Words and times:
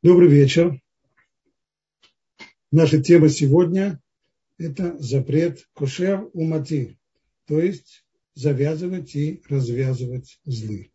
Добрый 0.00 0.28
вечер. 0.28 0.80
Наша 2.70 3.02
тема 3.02 3.28
сегодня– 3.28 4.00
это 4.56 4.96
запрет 5.00 5.68
кошер 5.72 6.30
умати, 6.34 6.96
то 7.46 7.58
есть 7.58 8.04
завязывать 8.36 9.16
и 9.16 9.42
развязывать 9.48 10.38
узлы. 10.44 10.92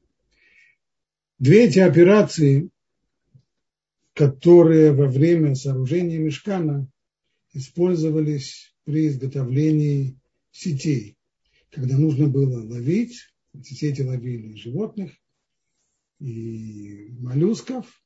Две 1.37 1.65
эти 1.65 1.79
операции, 1.79 2.69
которые 4.13 4.93
во 4.93 5.07
время 5.07 5.55
сооружения 5.55 6.19
мешкана 6.19 6.89
использовались 7.51 8.73
при 8.85 9.07
изготовлении 9.07 10.17
сетей, 10.51 11.17
когда 11.71 11.97
нужно 11.97 12.29
было 12.29 12.65
ловить, 12.65 13.33
эти 13.53 13.73
сети 13.73 14.01
ловили 14.01 14.55
животных 14.55 15.11
и 16.21 17.09
моллюсков– 17.19 17.99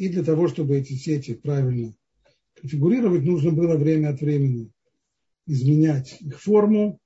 и 0.00 0.08
для 0.08 0.24
того, 0.24 0.48
чтобы 0.48 0.78
эти 0.78 0.94
сети 0.94 1.34
правильно 1.34 1.94
конфигурировать, 2.54 3.22
нужно 3.22 3.50
было 3.50 3.76
время 3.76 4.08
от 4.08 4.22
времени 4.22 4.70
изменять 5.46 6.16
их 6.22 6.40
форму, 6.40 6.98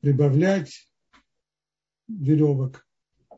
прибавлять 0.00 0.90
веревок 2.06 2.86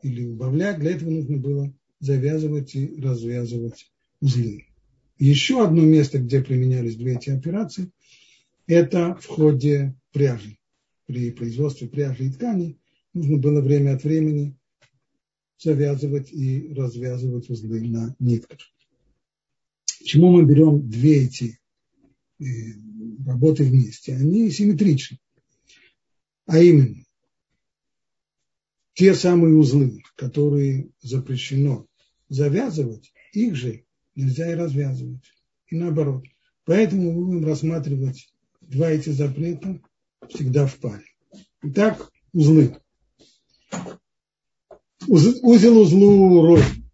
или 0.03 0.25
убавлять. 0.25 0.79
Для 0.79 0.91
этого 0.91 1.09
нужно 1.09 1.37
было 1.37 1.73
завязывать 2.01 2.75
и 2.75 2.99
развязывать 2.99 3.89
узлы. 4.19 4.65
Еще 5.17 5.63
одно 5.63 5.83
место, 5.83 6.19
где 6.19 6.43
применялись 6.43 6.97
две 6.97 7.15
эти 7.15 7.29
операции, 7.29 7.91
это 8.67 9.15
в 9.15 9.25
ходе 9.25 9.95
пряжи. 10.11 10.57
При 11.05 11.31
производстве 11.31 11.87
пряжи 11.87 12.25
и 12.25 12.29
тканей 12.29 12.77
нужно 13.13 13.37
было 13.37 13.61
время 13.61 13.95
от 13.95 14.03
времени 14.03 14.57
завязывать 15.57 16.33
и 16.33 16.73
развязывать 16.73 17.49
узлы 17.49 17.87
на 17.87 18.17
нитках. 18.19 18.59
Почему 20.01 20.31
мы 20.31 20.45
берем 20.45 20.89
две 20.89 21.25
эти 21.25 21.59
э, 22.39 22.43
работы 23.25 23.63
вместе? 23.63 24.15
Они 24.15 24.49
симметричны. 24.49 25.19
А 26.47 26.59
именно, 26.59 27.05
те 28.93 29.13
самые 29.13 29.55
узлы, 29.55 30.01
которые 30.15 30.89
запрещено 31.01 31.85
завязывать, 32.29 33.13
их 33.31 33.55
же 33.55 33.85
нельзя 34.15 34.51
и 34.51 34.55
развязывать. 34.55 35.23
И 35.67 35.75
наоборот. 35.75 36.25
Поэтому 36.65 37.11
мы 37.11 37.25
будем 37.25 37.45
рассматривать 37.45 38.33
два 38.59 38.89
эти 38.89 39.09
запрета 39.09 39.79
всегда 40.29 40.65
в 40.65 40.77
паре. 40.77 41.05
Итак, 41.61 42.11
узлы. 42.33 42.75
Узел 45.07 45.77
узлу 45.79 46.45
рознь. 46.45 46.89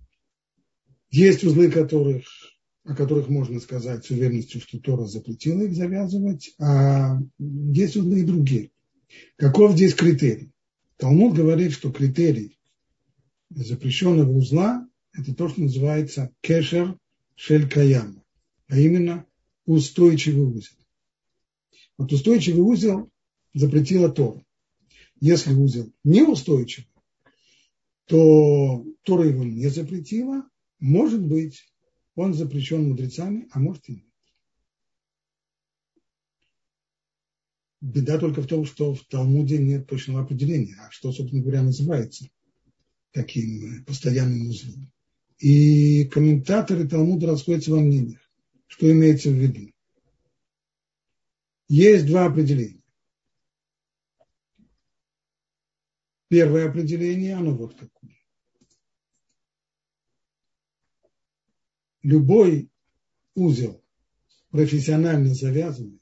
Есть 1.10 1.44
узлы, 1.44 1.72
которых 1.72 2.26
о 2.88 2.96
которых 2.96 3.28
можно 3.28 3.60
сказать 3.60 4.06
с 4.06 4.12
уверенностью, 4.12 4.62
что 4.62 4.80
Тора 4.80 5.06
запретила 5.06 5.62
их 5.64 5.76
завязывать, 5.76 6.56
а 6.58 7.20
есть 7.38 7.98
и 7.98 8.24
другие. 8.24 8.72
Каков 9.36 9.74
здесь 9.74 9.94
критерий? 9.94 10.52
Талмуд 10.96 11.36
говорит, 11.36 11.74
что 11.74 11.92
критерий 11.92 12.58
запрещенного 13.50 14.32
узла– 14.32 14.88
это 15.14 15.36
то, 15.36 15.50
что 15.50 15.62
называется 15.62 16.32
кешер 16.40 16.98
шелькаяма, 17.36 18.24
а 18.68 18.80
именно 18.80 19.26
устойчивый 19.66 20.46
узел. 20.46 20.78
Вот 21.98 22.14
устойчивый 22.14 22.62
узел 22.62 23.10
запретила 23.54 24.10
Тора. 24.10 24.46
Если 25.20 25.54
узел 25.54 25.92
неустойчивый, 26.06 26.88
то 28.06 28.86
Тора 29.04 29.28
его 29.28 29.44
не 29.44 29.68
запретила, 29.68 30.48
может 30.80 31.22
быть, 31.22 31.66
он 32.18 32.34
запрещен 32.34 32.90
мудрецами, 32.90 33.48
а 33.52 33.60
может 33.60 33.88
и 33.88 33.94
нет. 33.94 34.04
Беда 37.80 38.18
только 38.18 38.42
в 38.42 38.48
том, 38.48 38.66
что 38.66 38.96
в 38.96 39.06
Талмуде 39.06 39.60
нет 39.60 39.88
точного 39.88 40.24
определения, 40.24 40.76
а 40.80 40.90
что, 40.90 41.12
собственно 41.12 41.44
говоря, 41.44 41.62
называется 41.62 42.28
таким 43.12 43.86
постоянным 43.86 44.50
узлом. 44.50 44.92
И 45.38 46.06
комментаторы 46.06 46.88
Талмуда 46.88 47.28
расходятся 47.28 47.72
во 47.72 47.80
мнениях, 47.80 48.20
что 48.66 48.92
имеется 48.92 49.30
в 49.30 49.34
виду. 49.34 49.72
Есть 51.70 52.08
два 52.08 52.26
определения. 52.26 52.82
Первое 56.30 56.68
определение, 56.68 57.36
оно 57.36 57.56
вот 57.56 57.76
какое. 57.76 58.17
Любой 62.08 62.70
узел 63.36 63.84
профессионально 64.50 65.34
завязанный, 65.34 66.00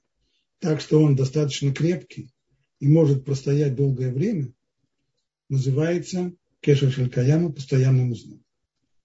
так 0.60 0.80
что 0.80 1.02
он 1.02 1.16
достаточно 1.16 1.74
крепкий 1.74 2.32
и 2.80 2.88
может 2.88 3.26
простоять 3.26 3.76
долгое 3.76 4.14
время, 4.14 4.54
называется 5.50 6.32
кеша 6.60 6.92
шелькаяма 6.92 7.52
постоянным 7.52 8.12
узлом. 8.12 8.44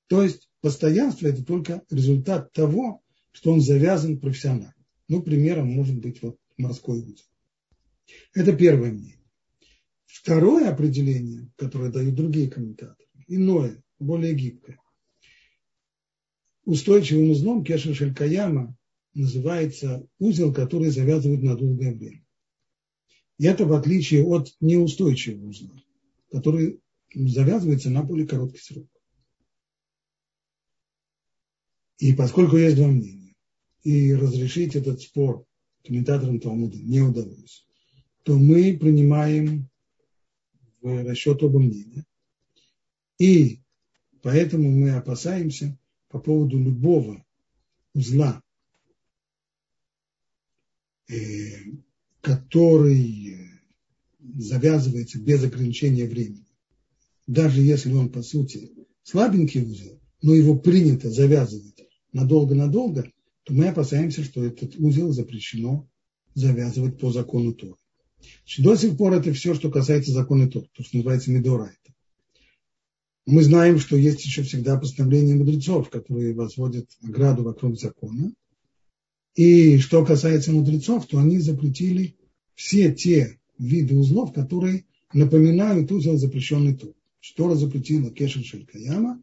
То 0.08 0.22
есть 0.22 0.50
постоянство 0.60 1.26
это 1.26 1.42
только 1.42 1.82
результат 1.88 2.52
того, 2.52 3.02
что 3.32 3.52
он 3.52 3.62
завязан 3.62 4.20
профессионально. 4.20 4.74
Ну, 5.08 5.22
примером 5.22 5.68
может 5.68 5.96
быть 5.96 6.20
вот 6.20 6.36
морской 6.58 6.98
узел. 6.98 7.24
Это 8.34 8.54
первое 8.54 8.92
мнение. 8.92 9.24
Второе 10.04 10.68
определение, 10.68 11.50
которое 11.56 11.90
дают 11.90 12.14
другие 12.14 12.50
комментаторы, 12.50 13.08
иное, 13.26 13.82
более 13.98 14.34
гибкое 14.34 14.78
устойчивым 16.70 17.31
узлом 17.31 17.64
кешер 17.64 17.94
шелькаяма 17.94 18.76
называется 19.12 20.06
узел, 20.20 20.54
который 20.54 20.91
завязывают 20.91 21.42
на 21.42 21.56
долгое 21.56 21.92
время. 21.92 22.25
И 23.38 23.47
это 23.47 23.66
в 23.66 23.72
отличие 23.72 24.25
от 24.25 24.54
неустойчивого 24.60 25.48
узла, 25.48 25.82
который 26.30 26.80
завязывается 27.12 27.91
на 27.91 28.04
более 28.04 28.28
короткий 28.28 28.60
срок. 28.60 28.86
И 31.98 32.14
поскольку 32.14 32.56
есть 32.56 32.76
два 32.76 32.86
мнения, 32.86 33.34
и 33.82 34.14
разрешить 34.14 34.76
этот 34.76 35.00
спор 35.00 35.44
комментаторам 35.84 36.38
Талмуда 36.38 36.78
не 36.78 37.00
удалось, 37.00 37.66
то 38.22 38.38
мы 38.38 38.78
принимаем 38.78 39.69
в 40.80 41.03
расчет 41.03 41.42
оба 41.42 41.59
мнения. 41.59 42.04
И 43.19 43.60
поэтому 44.22 44.70
мы 44.70 44.91
опасаемся, 44.92 45.76
по 46.10 46.19
поводу 46.19 46.59
любого 46.59 47.25
узла, 47.94 48.43
э, 51.09 51.15
который 52.21 53.38
завязывается 54.21 55.19
без 55.21 55.43
ограничения 55.44 56.06
времени, 56.06 56.47
даже 57.26 57.62
если 57.62 57.93
он, 57.93 58.10
по 58.10 58.22
сути, 58.22 58.72
слабенький 59.04 59.62
узел, 59.62 60.00
но 60.21 60.34
его 60.34 60.59
принято 60.59 61.10
завязывать 61.10 61.88
надолго-надолго, 62.12 63.10
то 63.44 63.54
мы 63.54 63.69
опасаемся, 63.69 64.25
что 64.25 64.44
этот 64.44 64.77
узел 64.77 65.12
запрещено 65.12 65.88
завязывать 66.34 66.98
по 66.98 67.12
закону 67.12 67.54
Тора. 67.54 67.77
До 68.59 68.77
сих 68.77 68.97
пор 68.97 69.15
это 69.15 69.32
все, 69.32 69.54
что 69.54 69.71
касается 69.71 70.12
закона 70.12 70.50
Тора, 70.50 70.66
то, 70.72 70.82
что 70.82 70.97
называется 70.97 71.31
Медорайта. 71.31 71.94
Мы 73.26 73.42
знаем, 73.42 73.78
что 73.78 73.97
есть 73.97 74.25
еще 74.25 74.42
всегда 74.42 74.78
постановления 74.78 75.34
мудрецов, 75.34 75.91
которые 75.91 76.34
возводят 76.34 76.88
ограду 77.03 77.42
вокруг 77.42 77.78
закона. 77.78 78.32
И 79.34 79.78
что 79.78 80.04
касается 80.04 80.53
мудрецов, 80.53 81.06
то 81.06 81.19
они 81.19 81.38
запретили 81.38 82.16
все 82.54 82.92
те 82.92 83.38
виды 83.59 83.97
узлов, 83.97 84.32
которые 84.32 84.84
напоминают 85.12 85.92
узел, 85.92 86.16
запрещенный 86.16 86.75
тут. 86.75 86.97
Что 87.20 87.54
запретила 87.54 88.10
Кешер 88.10 88.42
Шелькаяма, 88.42 89.22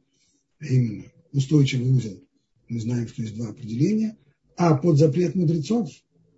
именно 0.62 1.06
устойчивый 1.31 1.91
узел. 1.91 2.24
Мы 2.69 2.80
знаем, 2.80 3.07
что 3.07 3.24
есть 3.24 3.36
два 3.36 3.50
определения. 3.50 4.18
А 4.56 4.75
под 4.75 4.98
запрет 4.98 5.36
мудрецов 5.36 5.89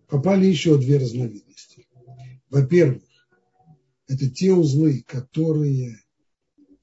попали 0.07 0.45
еще 0.45 0.78
две 0.78 0.98
разновидности. 0.98 1.88
Во-первых, 2.50 3.04
это 4.07 4.30
те 4.30 4.54
узлы, 4.54 5.04
которые 5.06 6.00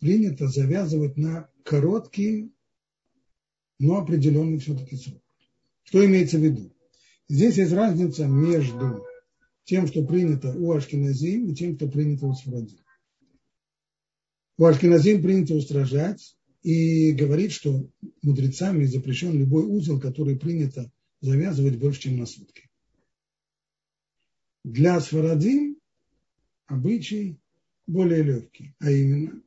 принято 0.07 0.47
завязывать 0.47 1.17
на 1.17 1.51
короткий, 1.65 2.53
но 3.81 3.97
определенный 3.97 4.59
все-таки 4.59 4.95
срок. 4.97 5.21
Что 5.83 6.07
имеется 6.07 6.39
в 6.39 6.45
виду? 6.45 6.73
Здесь 7.29 7.57
есть 7.57 7.73
разница 7.73 8.29
между 8.29 9.05
тем, 9.65 9.89
что 9.89 10.07
принято 10.07 10.53
у 10.57 10.71
Ашкиназим, 10.71 11.51
и 11.51 11.57
тем, 11.57 11.75
что 11.75 11.89
принято 11.89 12.27
у 12.27 12.35
Сфарадим. 12.35 12.79
У 14.59 14.65
Ашкиназим 14.65 15.21
принято 15.21 15.55
устражать 15.55 16.37
и 16.63 17.11
говорить, 17.11 17.51
что 17.51 17.91
мудрецами 18.23 18.85
запрещен 18.85 19.37
любой 19.37 19.65
узел, 19.65 19.99
который 19.99 20.39
принято 20.39 20.89
завязывать 21.21 21.81
больше, 21.81 22.03
чем 22.03 22.19
на 22.19 22.27
сутки. 22.27 22.71
Для 24.63 25.01
Сфарадим 25.01 25.81
обычай 26.67 27.41
более 27.89 28.23
легкий, 28.23 28.73
а 28.79 28.93
именно 28.93 29.43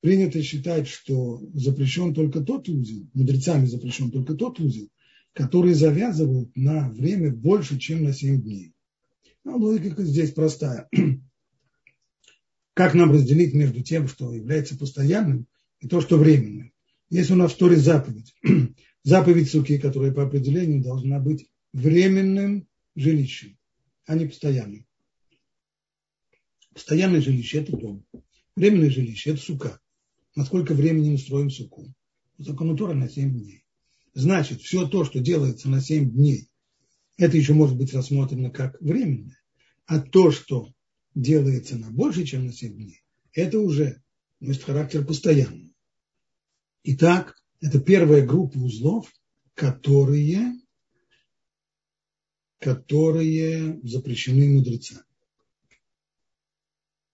принято 0.00 0.42
считать, 0.42 0.88
что 0.88 1.40
запрещен 1.54 2.14
только 2.14 2.40
тот 2.40 2.68
узел, 2.68 3.08
мудрецами 3.12 3.66
запрещен 3.66 4.10
только 4.10 4.34
тот 4.34 4.58
узел, 4.60 4.88
который 5.32 5.74
завязывают 5.74 6.54
на 6.56 6.90
время 6.90 7.30
больше, 7.32 7.78
чем 7.78 8.04
на 8.04 8.12
7 8.12 8.42
дней. 8.42 8.72
А 9.44 9.56
логика 9.56 10.02
здесь 10.02 10.32
простая. 10.32 10.88
Как 12.74 12.94
нам 12.94 13.12
разделить 13.12 13.54
между 13.54 13.82
тем, 13.82 14.08
что 14.08 14.32
является 14.32 14.76
постоянным, 14.76 15.46
и 15.80 15.88
то, 15.88 16.00
что 16.00 16.18
временным? 16.18 16.72
Есть 17.08 17.30
у 17.30 17.34
нас 17.36 17.52
в 17.52 17.56
Торе 17.56 17.76
заповедь. 17.76 18.34
Заповедь 19.02 19.50
суки, 19.50 19.78
которая 19.78 20.12
по 20.12 20.24
определению 20.24 20.82
должна 20.82 21.18
быть 21.18 21.48
временным 21.72 22.68
жилищем, 22.94 23.58
а 24.06 24.14
не 24.14 24.26
постоянным. 24.26 24.86
Постоянное 26.74 27.20
жилище– 27.20 27.58
это 27.60 27.76
дом. 27.76 28.04
Временное 28.56 28.90
жилище– 28.90 29.30
это 29.32 29.40
сука. 29.40 29.80
Насколько 30.40 30.72
времени 30.72 31.10
мы 31.10 31.18
строим 31.18 31.50
суку? 31.50 31.92
Закону 32.38 32.74
Тора 32.74 32.94
на 32.94 33.10
7 33.10 33.30
дней. 33.30 33.62
Значит, 34.14 34.62
все 34.62 34.88
то, 34.88 35.04
что 35.04 35.20
делается 35.20 35.68
на 35.68 35.82
7 35.82 36.12
дней, 36.12 36.48
это 37.18 37.36
еще 37.36 37.52
может 37.52 37.76
быть 37.76 37.92
рассмотрено 37.92 38.48
как 38.48 38.80
временное. 38.80 39.38
А 39.84 40.00
то, 40.00 40.30
что 40.30 40.72
делается 41.14 41.76
на 41.76 41.90
больше, 41.90 42.24
чем 42.24 42.46
на 42.46 42.54
7 42.54 42.72
дней, 42.74 43.02
это 43.34 43.60
уже 43.60 44.02
носит 44.40 44.62
характер 44.62 45.04
постоянный. 45.04 45.74
Итак, 46.84 47.36
это 47.60 47.78
первая 47.78 48.24
группа 48.24 48.56
узлов, 48.56 49.12
которые, 49.52 50.54
которые 52.60 53.78
запрещены 53.82 54.48
мудрецами. 54.48 55.04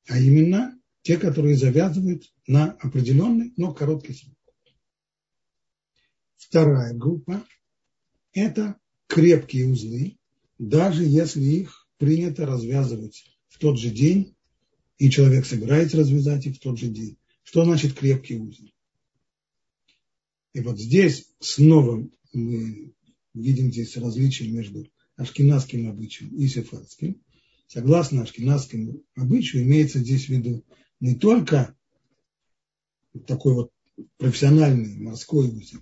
А 0.07 0.17
именно 0.17 0.77
те, 1.07 1.19
которые 1.19 1.57
завязывают 1.57 2.25
на 2.49 2.73
определенный, 2.73 3.53
но 3.57 3.73
короткий 3.73 4.13
срок. 4.13 4.35
Вторая 6.37 6.95
группа– 6.95 7.47
это 8.33 8.77
крепкие 9.07 9.69
узлы, 9.69 10.19
даже 10.59 11.05
если 11.05 11.45
их 11.45 11.87
принято 11.99 12.45
развязывать 12.45 13.25
в 13.47 13.61
тот 13.61 13.79
же 13.79 13.91
день, 13.91 14.35
и 14.99 15.09
человек 15.09 15.47
собирается 15.47 15.97
развязать 15.97 16.45
их 16.47 16.57
в 16.57 16.59
тот 16.59 16.77
же 16.77 16.89
день. 16.89 17.17
Что 17.45 17.65
значит 17.65 17.93
крепкий 17.95 18.35
узел? 18.35 18.69
И 20.55 20.61
вот 20.61 20.77
здесь 20.81 21.31
снова 21.39 22.11
мы 22.33 22.95
видим 23.33 23.71
здесь 23.71 23.97
различие 23.97 24.51
между 24.51 24.89
ашкенадским 25.15 25.89
обычаем 25.89 26.35
и 26.37 26.49
сефардским. 26.49 27.23
Согласно 27.69 28.23
ашкенадскому 28.23 29.05
обычаю, 29.15 29.63
имеется 29.63 30.01
здесь 30.01 30.27
в 30.27 30.31
виду 30.31 30.65
не 31.01 31.15
только 31.15 31.75
такой 33.27 33.55
вот 33.55 33.73
профессиональный 34.19 34.99
морской 34.99 35.49
узел, 35.49 35.81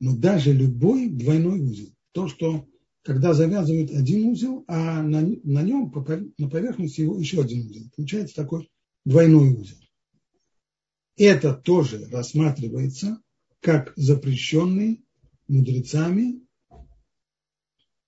но 0.00 0.16
даже 0.16 0.52
любой 0.52 1.08
двойной 1.08 1.60
узел. 1.60 1.92
То, 2.12 2.28
что 2.28 2.66
когда 3.02 3.32
завязывают 3.32 3.90
один 3.90 4.26
узел, 4.26 4.64
а 4.68 5.02
на, 5.02 5.22
на 5.22 5.62
нем, 5.62 5.92
на 6.38 6.50
поверхности 6.50 7.00
его 7.00 7.18
еще 7.18 7.40
один 7.40 7.68
узел. 7.68 7.90
Получается 7.96 8.36
такой 8.36 8.70
двойной 9.04 9.54
узел. 9.54 9.78
Это 11.16 11.54
тоже 11.54 12.06
рассматривается 12.10 13.20
как 13.60 13.92
запрещенный 13.96 15.04
мудрецами, 15.48 16.42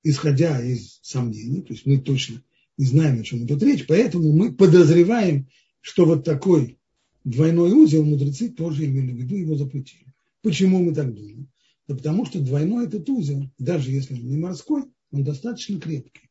исходя 0.03 0.63
из 0.63 1.01
сомнений, 1.03 1.63
то 1.63 1.73
есть 1.73 1.87
мы 1.87 1.99
точно 1.99 2.43
не 2.77 2.85
знаем, 2.87 3.21
о 3.21 3.25
чем 3.25 3.45
идет 3.45 3.63
речь, 3.63 3.87
поэтому 3.87 4.33
мы 4.33 4.55
подозреваем, 4.55 5.49
что 5.81 6.05
вот 6.05 6.25
такой 6.25 6.79
двойной 7.25 7.73
узел 7.73 8.05
мудрецы 8.05 8.49
тоже 8.49 8.87
имели 8.87 9.13
в 9.13 9.17
виду, 9.17 9.37
его 9.37 9.57
запретили. 9.57 10.15
Почему 10.43 10.83
мы 10.83 10.95
так 10.95 11.15
думаем? 11.15 11.51
Да 11.89 11.97
потому 11.97 12.25
что 12.25 12.41
двойной 12.41 12.87
этот 12.87 13.09
узел, 13.09 13.51
даже 13.59 13.91
если 13.91 14.15
он 14.15 14.29
не 14.29 14.37
морской, 14.37 14.85
он 15.11 15.25
достаточно 15.25 15.81
крепкий. 15.81 16.31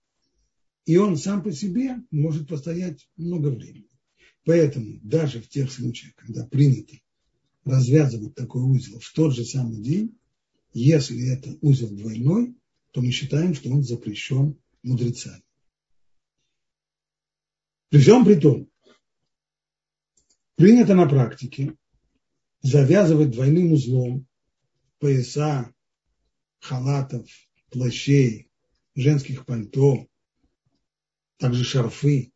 И 0.85 0.97
он 0.97 1.17
сам 1.17 1.43
по 1.43 1.51
себе 1.51 1.97
может 2.11 2.47
постоять 2.47 3.07
много 3.17 3.49
времени. 3.49 3.89
Поэтому 4.45 4.99
даже 5.03 5.41
в 5.41 5.49
тех 5.49 5.71
случаях, 5.71 6.15
когда 6.15 6.45
принято 6.45 6.95
развязывать 7.65 8.35
такой 8.35 8.63
узел 8.63 8.99
в 8.99 9.13
тот 9.13 9.35
же 9.35 9.43
самый 9.43 9.81
день, 9.81 10.17
если 10.73 11.29
это 11.29 11.57
узел 11.61 11.89
двойной, 11.89 12.55
то 12.91 13.01
мы 13.01 13.11
считаем, 13.11 13.53
что 13.53 13.69
он 13.69 13.83
запрещен 13.83 14.57
мудрецами. 14.81 15.43
При 17.89 17.99
всем 17.99 18.23
при 18.23 18.35
том, 18.35 18.69
принято 20.59 20.93
на 20.93 21.07
практике 21.07 21.73
завязывать 22.61 23.31
двойным 23.31 23.71
узлом 23.71 24.27
пояса, 24.99 25.73
халатов, 26.59 27.29
плащей, 27.71 28.51
женских 28.93 29.45
пальто, 29.45 30.05
также 31.37 31.63
шарфы. 31.63 32.33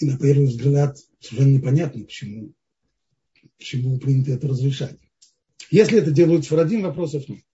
И 0.00 0.06
на 0.06 0.18
первый 0.18 0.46
взгляд 0.46 0.96
совершенно 1.20 1.56
непонятно, 1.56 2.04
почему, 2.04 2.54
почему 3.58 3.98
принято 3.98 4.32
это 4.32 4.48
разрешать. 4.48 4.98
Если 5.70 5.98
это 5.98 6.10
делают 6.10 6.46
сфарадим, 6.46 6.84
вопросов 6.84 7.28
нет. 7.28 7.44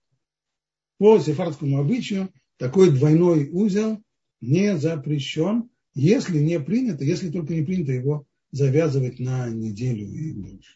По 0.97 1.19
сефардскому 1.19 1.77
обычаю 1.77 2.33
такой 2.55 2.89
двойной 2.89 3.49
узел 3.51 4.01
не 4.39 4.77
запрещен, 4.77 5.69
если 5.93 6.39
не 6.39 6.57
принято, 6.61 7.03
если 7.03 7.29
только 7.29 7.53
не 7.53 7.65
принято 7.65 7.91
его 7.91 8.25
завязывать 8.51 9.19
на 9.19 9.49
неделю 9.49 10.11
и 10.11 10.33
больше. 10.33 10.75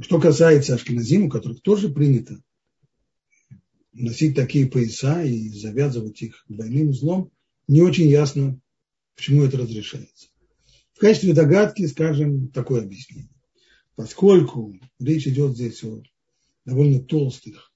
Что 0.00 0.20
касается 0.20 0.74
ашкеназим, 0.74 1.24
у 1.24 1.28
которых 1.30 1.62
тоже 1.62 1.88
принято 1.88 2.42
носить 3.92 4.34
такие 4.34 4.66
пояса 4.66 5.22
и 5.22 5.48
завязывать 5.48 6.22
их 6.22 6.44
двойным 6.48 6.88
узлом, 6.88 7.30
не 7.68 7.82
очень 7.82 8.08
ясно, 8.08 8.60
почему 9.14 9.42
это 9.44 9.58
разрешается. 9.58 10.28
В 10.92 10.98
качестве 10.98 11.34
догадки 11.34 11.86
скажем 11.86 12.48
такое 12.48 12.82
объяснение. 12.82 13.30
Поскольку 13.94 14.78
речь 14.98 15.26
идет 15.26 15.54
здесь 15.54 15.82
о 15.84 16.02
довольно 16.64 17.02
толстых 17.02 17.72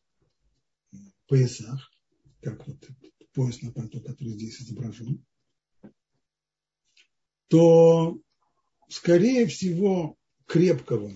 поясах, 1.27 1.91
как 2.41 2.67
вот 2.67 2.79
пояс 3.33 3.63
на 3.63 3.73
пальто, 3.73 4.01
который 4.01 4.35
здесь 4.35 4.61
изображен, 4.61 5.25
то, 7.49 8.19
скорее 8.89 9.47
всего, 9.47 10.17
крепкого 10.47 11.13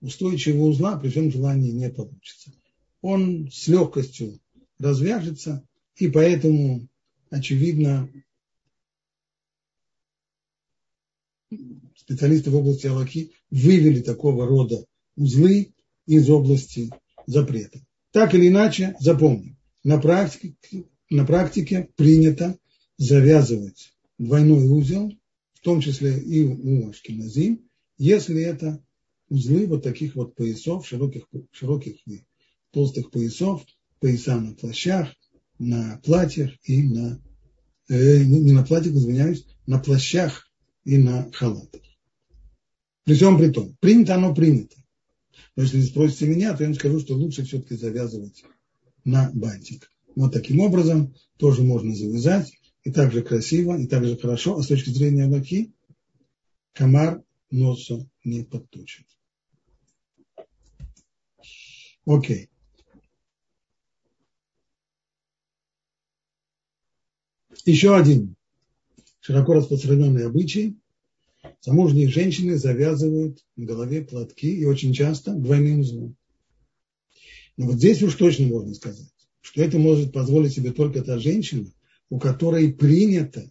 устойчивого 0.00 0.68
узла 0.68 0.98
при 0.98 1.10
всем 1.10 1.30
желании 1.30 1.70
не 1.70 1.90
получится. 1.90 2.52
Он 3.02 3.50
с 3.50 3.68
легкостью 3.68 4.40
развяжется, 4.78 5.66
и 5.96 6.08
поэтому, 6.08 6.88
очевидно, 7.30 8.10
специалисты 11.96 12.50
в 12.50 12.56
области 12.56 12.86
Аллахи 12.86 13.32
вывели 13.50 14.00
такого 14.00 14.46
рода 14.46 14.84
узлы 15.16 15.74
из 16.06 16.28
области 16.30 16.90
запрета. 17.26 17.80
Так 18.12 18.34
или 18.34 18.48
иначе, 18.48 18.96
запомним, 19.00 19.56
на 19.84 19.98
практике, 19.98 20.84
на 21.10 21.24
практике 21.24 21.88
принято 21.96 22.58
завязывать 22.96 23.92
двойной 24.18 24.66
узел, 24.66 25.12
в 25.60 25.64
том 25.64 25.80
числе 25.80 26.18
и 26.18 26.42
у 26.42 26.88
Ашкиназим, 26.88 27.68
если 27.98 28.40
это 28.42 28.82
узлы 29.28 29.66
вот 29.66 29.82
таких 29.82 30.14
вот 30.16 30.34
поясов, 30.34 30.86
широких, 30.86 31.26
широких 31.52 31.96
и 32.06 32.24
толстых 32.70 33.10
поясов, 33.10 33.64
пояса 33.98 34.40
на 34.40 34.54
плащах, 34.54 35.08
на 35.58 36.00
платьях 36.02 36.52
и 36.64 36.82
на, 36.82 37.22
э, 37.88 38.24
не 38.24 38.52
на 38.52 38.64
платьях, 38.64 38.94
извиняюсь, 38.94 39.46
на 39.66 39.78
плащах 39.78 40.50
и 40.84 40.96
на 40.96 41.30
халатах. 41.32 41.82
При 43.04 43.14
всем 43.14 43.38
при 43.38 43.50
том, 43.50 43.76
принято 43.80 44.14
оно 44.14 44.34
принято. 44.34 44.76
Но 45.56 45.64
если 45.64 45.82
спросите 45.82 46.26
меня, 46.26 46.56
то 46.56 46.62
я 46.62 46.70
вам 46.70 46.74
скажу, 46.74 47.00
что 47.00 47.14
лучше 47.16 47.44
все-таки 47.44 47.76
завязывать 47.76 48.44
на 49.04 49.30
бантик. 49.34 49.90
Вот 50.16 50.32
таким 50.32 50.60
образом 50.60 51.14
тоже 51.38 51.62
можно 51.62 51.94
завязать, 51.94 52.52
и 52.84 52.90
также 52.90 53.22
красиво, 53.22 53.78
и 53.78 53.86
также 53.86 54.16
хорошо, 54.16 54.56
а 54.56 54.62
с 54.62 54.68
точки 54.68 54.90
зрения 54.90 55.26
лаки 55.26 55.72
комар 56.72 57.22
носа 57.50 58.08
не 58.24 58.44
подточит. 58.44 59.06
Окей. 62.06 62.48
Еще 67.66 67.94
один 67.94 68.36
широко 69.20 69.52
распространенный 69.54 70.26
обычай. 70.26 70.76
Замужние 71.60 72.08
женщины 72.08 72.56
завязывают 72.56 73.44
на 73.56 73.66
голове 73.66 74.02
платки 74.02 74.50
и 74.50 74.64
очень 74.64 74.92
часто 74.92 75.32
двойным 75.32 75.80
узлом. 75.80 76.16
Но 77.56 77.66
вот 77.66 77.76
здесь 77.76 78.02
уж 78.02 78.14
точно 78.14 78.46
можно 78.46 78.74
сказать, 78.74 79.12
что 79.40 79.62
это 79.62 79.78
может 79.78 80.12
позволить 80.12 80.54
себе 80.54 80.72
только 80.72 81.02
та 81.02 81.18
женщина, 81.18 81.70
у 82.10 82.18
которой 82.18 82.72
принято, 82.72 83.50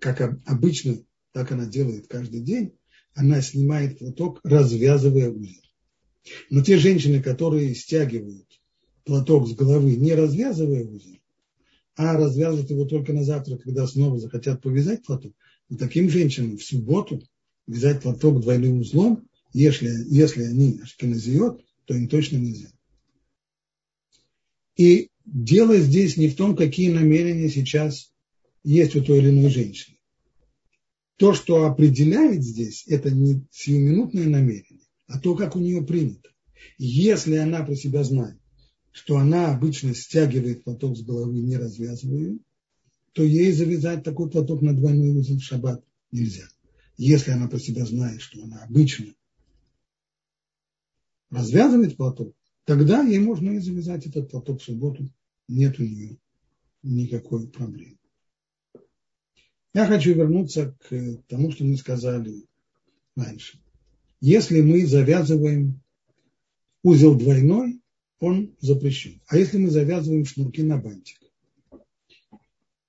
как 0.00 0.40
обычно, 0.46 0.98
так 1.32 1.52
она 1.52 1.66
делает 1.66 2.08
каждый 2.08 2.40
день, 2.40 2.72
она 3.14 3.40
снимает 3.40 3.98
платок, 3.98 4.40
развязывая 4.42 5.30
узел. 5.30 5.62
Но 6.50 6.62
те 6.62 6.78
женщины, 6.78 7.22
которые 7.22 7.74
стягивают 7.74 8.46
платок 9.04 9.46
с 9.48 9.52
головы, 9.54 9.96
не 9.96 10.14
развязывая 10.14 10.84
узел, 10.84 11.18
а 11.94 12.16
развязывают 12.16 12.70
его 12.70 12.84
только 12.84 13.12
на 13.12 13.22
завтра, 13.22 13.56
когда 13.56 13.86
снова 13.86 14.18
захотят 14.18 14.62
повязать 14.62 15.04
платок, 15.04 15.32
и 15.68 15.76
таким 15.76 16.10
женщинам 16.10 16.58
в 16.58 16.64
субботу 16.64 17.22
вязать 17.66 18.02
платок 18.02 18.40
двойным 18.40 18.80
узлом, 18.80 19.28
если, 19.52 19.88
если 20.08 20.44
они 20.44 20.80
ашкеназиот, 20.82 21.62
то 21.84 21.94
им 21.94 22.08
точно 22.08 22.36
нельзя. 22.36 22.68
И 24.76 25.10
дело 25.26 25.76
здесь 25.76 26.16
не 26.16 26.28
в 26.28 26.36
том, 26.36 26.56
какие 26.56 26.90
намерения 26.90 27.48
сейчас 27.48 28.12
есть 28.62 28.96
у 28.96 29.02
той 29.02 29.18
или 29.18 29.30
иной 29.30 29.50
женщины. 29.50 29.96
То, 31.16 31.34
что 31.34 31.64
определяет 31.64 32.42
здесь, 32.42 32.84
это 32.86 33.10
не 33.10 33.44
сиюминутное 33.50 34.26
намерение, 34.26 34.86
а 35.06 35.18
то, 35.18 35.34
как 35.34 35.56
у 35.56 35.60
нее 35.60 35.84
принято. 35.84 36.30
Если 36.78 37.36
она 37.36 37.64
про 37.64 37.74
себя 37.74 38.04
знает, 38.04 38.38
что 38.92 39.16
она 39.16 39.54
обычно 39.54 39.94
стягивает 39.94 40.64
платок 40.64 40.96
с 40.96 41.02
головы, 41.02 41.40
не 41.40 41.56
развязывая, 41.56 42.38
то 43.12 43.22
ей 43.22 43.50
завязать 43.52 44.04
такой 44.04 44.30
платок 44.30 44.62
на 44.62 44.74
двойной 44.74 45.16
узел 45.16 45.38
в 45.38 45.42
шаббат 45.42 45.82
нельзя. 46.12 46.48
Если 46.98 47.30
она 47.30 47.48
про 47.48 47.58
себя 47.58 47.86
знает, 47.86 48.20
что 48.20 48.42
она 48.42 48.62
обычно 48.62 49.14
развязывает 51.30 51.96
платок, 51.96 52.35
тогда 52.66 53.02
ей 53.02 53.18
можно 53.20 53.52
и 53.52 53.58
завязать 53.58 54.06
этот 54.06 54.30
платок 54.30 54.60
в 54.60 54.64
субботу. 54.64 55.08
Нет 55.48 55.78
у 55.78 55.84
нее 55.84 56.18
никакой 56.82 57.48
проблемы. 57.48 57.96
Я 59.72 59.86
хочу 59.86 60.14
вернуться 60.14 60.76
к 60.80 61.22
тому, 61.28 61.50
что 61.50 61.64
мы 61.64 61.76
сказали 61.76 62.46
раньше. 63.14 63.60
Если 64.20 64.60
мы 64.60 64.86
завязываем 64.86 65.80
узел 66.82 67.16
двойной, 67.16 67.80
он 68.18 68.56
запрещен. 68.60 69.20
А 69.26 69.36
если 69.36 69.58
мы 69.58 69.70
завязываем 69.70 70.24
шнурки 70.24 70.62
на 70.62 70.78
бантик? 70.78 71.18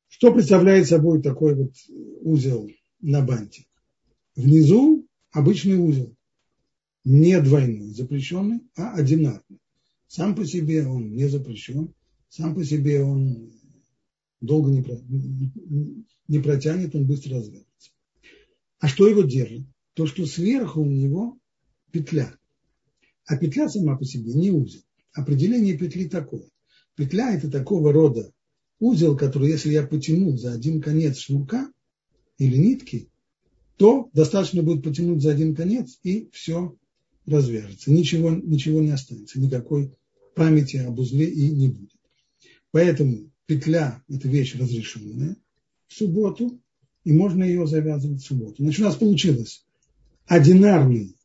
Что 0.07 0.33
представляет 0.33 0.87
собой 0.87 1.21
такой 1.21 1.55
вот 1.55 1.73
узел 2.21 2.69
на 3.01 3.21
бантик? 3.21 3.67
Внизу 4.35 5.05
обычный 5.31 5.77
узел, 5.77 6.15
не 7.03 7.39
двойной, 7.41 7.93
запрещенный, 7.93 8.61
а 8.75 8.93
одинарный. 8.93 9.59
Сам 10.07 10.35
по 10.35 10.45
себе 10.45 10.87
он 10.87 11.13
не 11.15 11.27
запрещен, 11.27 11.93
сам 12.29 12.55
по 12.55 12.63
себе 12.63 13.03
он 13.03 13.51
долго 14.39 14.71
не, 14.71 14.83
не 16.27 16.39
протянет, 16.39 16.95
он 16.95 17.05
быстро 17.05 17.37
развяжется. 17.37 17.91
А 18.79 18.87
что 18.87 19.07
его 19.07 19.23
держит? 19.23 19.65
То, 19.93 20.05
что 20.05 20.25
сверху 20.25 20.81
у 20.81 20.85
него 20.85 21.37
петля. 21.91 22.37
А 23.25 23.37
петля 23.37 23.67
сама 23.67 23.97
по 23.97 24.05
себе 24.05 24.33
не 24.33 24.51
узел. 24.51 24.81
Определение 25.13 25.77
петли 25.77 26.07
такое. 26.07 26.47
Петля 26.95 27.35
это 27.35 27.49
такого 27.49 27.91
рода 27.91 28.31
узел, 28.79 29.17
который, 29.17 29.49
если 29.49 29.71
я 29.71 29.85
потяну 29.85 30.37
за 30.37 30.53
один 30.53 30.81
конец 30.81 31.17
шнурка 31.17 31.71
или 32.37 32.57
нитки, 32.57 33.09
то 33.77 34.09
достаточно 34.13 34.63
будет 34.63 34.83
потянуть 34.83 35.21
за 35.21 35.31
один 35.31 35.55
конец, 35.55 35.99
и 36.03 36.29
все 36.31 36.75
развяжется. 37.27 37.91
Ничего, 37.91 38.31
ничего 38.31 38.81
не 38.81 38.91
останется, 38.91 39.39
никакой 39.39 39.93
памяти 40.35 40.77
об 40.77 40.99
узле 40.99 41.29
и 41.29 41.49
не 41.49 41.67
будет. 41.67 41.91
Поэтому 42.71 43.31
петля– 43.45 44.03
это 44.07 44.27
вещь 44.27 44.55
разрешенная 44.55 45.35
в 45.87 45.93
субботу, 45.93 46.59
и 47.03 47.13
можно 47.13 47.43
ее 47.43 47.67
завязывать 47.67 48.21
в 48.21 48.25
субботу. 48.25 48.63
Значит, 48.63 48.81
у 48.81 48.83
нас 48.83 48.95
получилось 48.95 49.65
одинарный 50.25 51.15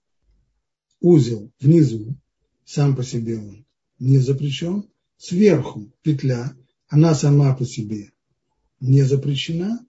узел 1.01 1.51
внизу, 1.61 2.17
сам 2.65 2.95
по 2.95 3.03
себе 3.03 3.39
он 3.39 3.67
не 3.99 4.19
запрещен, 4.19 4.85
сверху 5.17 5.93
петля, 6.03 6.57
она 6.89 7.15
сама 7.15 7.55
по 7.55 7.65
себе 7.65 8.13
не 8.81 9.03
запрещена, 9.03 9.85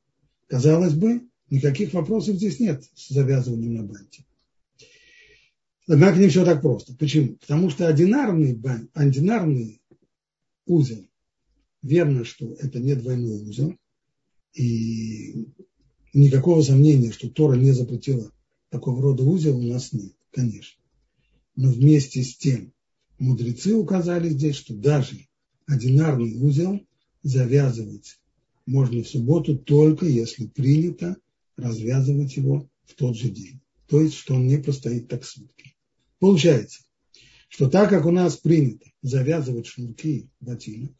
казалось 0.47 0.93
бы, 0.93 1.27
никаких 1.49 1.93
вопросов 1.93 2.35
здесь 2.35 2.59
нет 2.59 2.83
с 2.95 3.09
завязыванием 3.09 3.73
на 3.75 3.83
банте. 3.83 4.25
Однако 5.87 6.19
не 6.19 6.29
все 6.29 6.45
так 6.45 6.61
просто. 6.61 6.95
Почему? 6.95 7.35
Потому 7.35 7.69
что 7.69 7.87
одинарный, 7.87 8.59
одинарный 8.93 9.81
узел 10.65 11.05
верно, 11.83 12.23
что 12.23 12.53
это 12.53 12.79
не 12.79 12.95
двойной 12.95 13.41
узел, 13.43 13.75
и 14.53 15.47
никакого 16.13 16.61
сомнения, 16.61 17.11
что 17.11 17.29
Тора 17.29 17.55
не 17.55 17.71
запретила 17.71 18.31
такого 18.69 19.01
рода 19.01 19.23
узел, 19.23 19.59
у 19.59 19.63
нас 19.63 19.91
нет, 19.91 20.13
конечно. 20.31 20.81
Но 21.55 21.69
вместе 21.69 22.23
с 22.23 22.37
тем 22.37 22.73
мудрецы 23.19 23.75
указали 23.75 24.29
здесь, 24.29 24.55
что 24.55 24.73
даже 24.73 25.27
одинарный 25.67 26.35
узел 26.35 26.79
завязывать 27.21 28.19
можно 28.65 29.03
в 29.03 29.07
субботу 29.07 29.57
только 29.57 30.05
если 30.05 30.47
принято 30.47 31.17
развязывать 31.57 32.35
его 32.37 32.69
в 32.85 32.95
тот 32.95 33.17
же 33.17 33.29
день. 33.29 33.61
То 33.87 34.01
есть, 34.01 34.15
что 34.15 34.35
он 34.35 34.47
не 34.47 34.57
простоит 34.57 35.07
так 35.07 35.25
сутки. 35.25 35.72
Получается, 36.23 36.79
что 37.49 37.69
так 37.69 37.89
как 37.89 38.05
у 38.05 38.11
нас 38.11 38.37
принято 38.37 38.85
завязывать 39.01 39.67
шнурки 39.67 40.29
ботинок, 40.39 40.93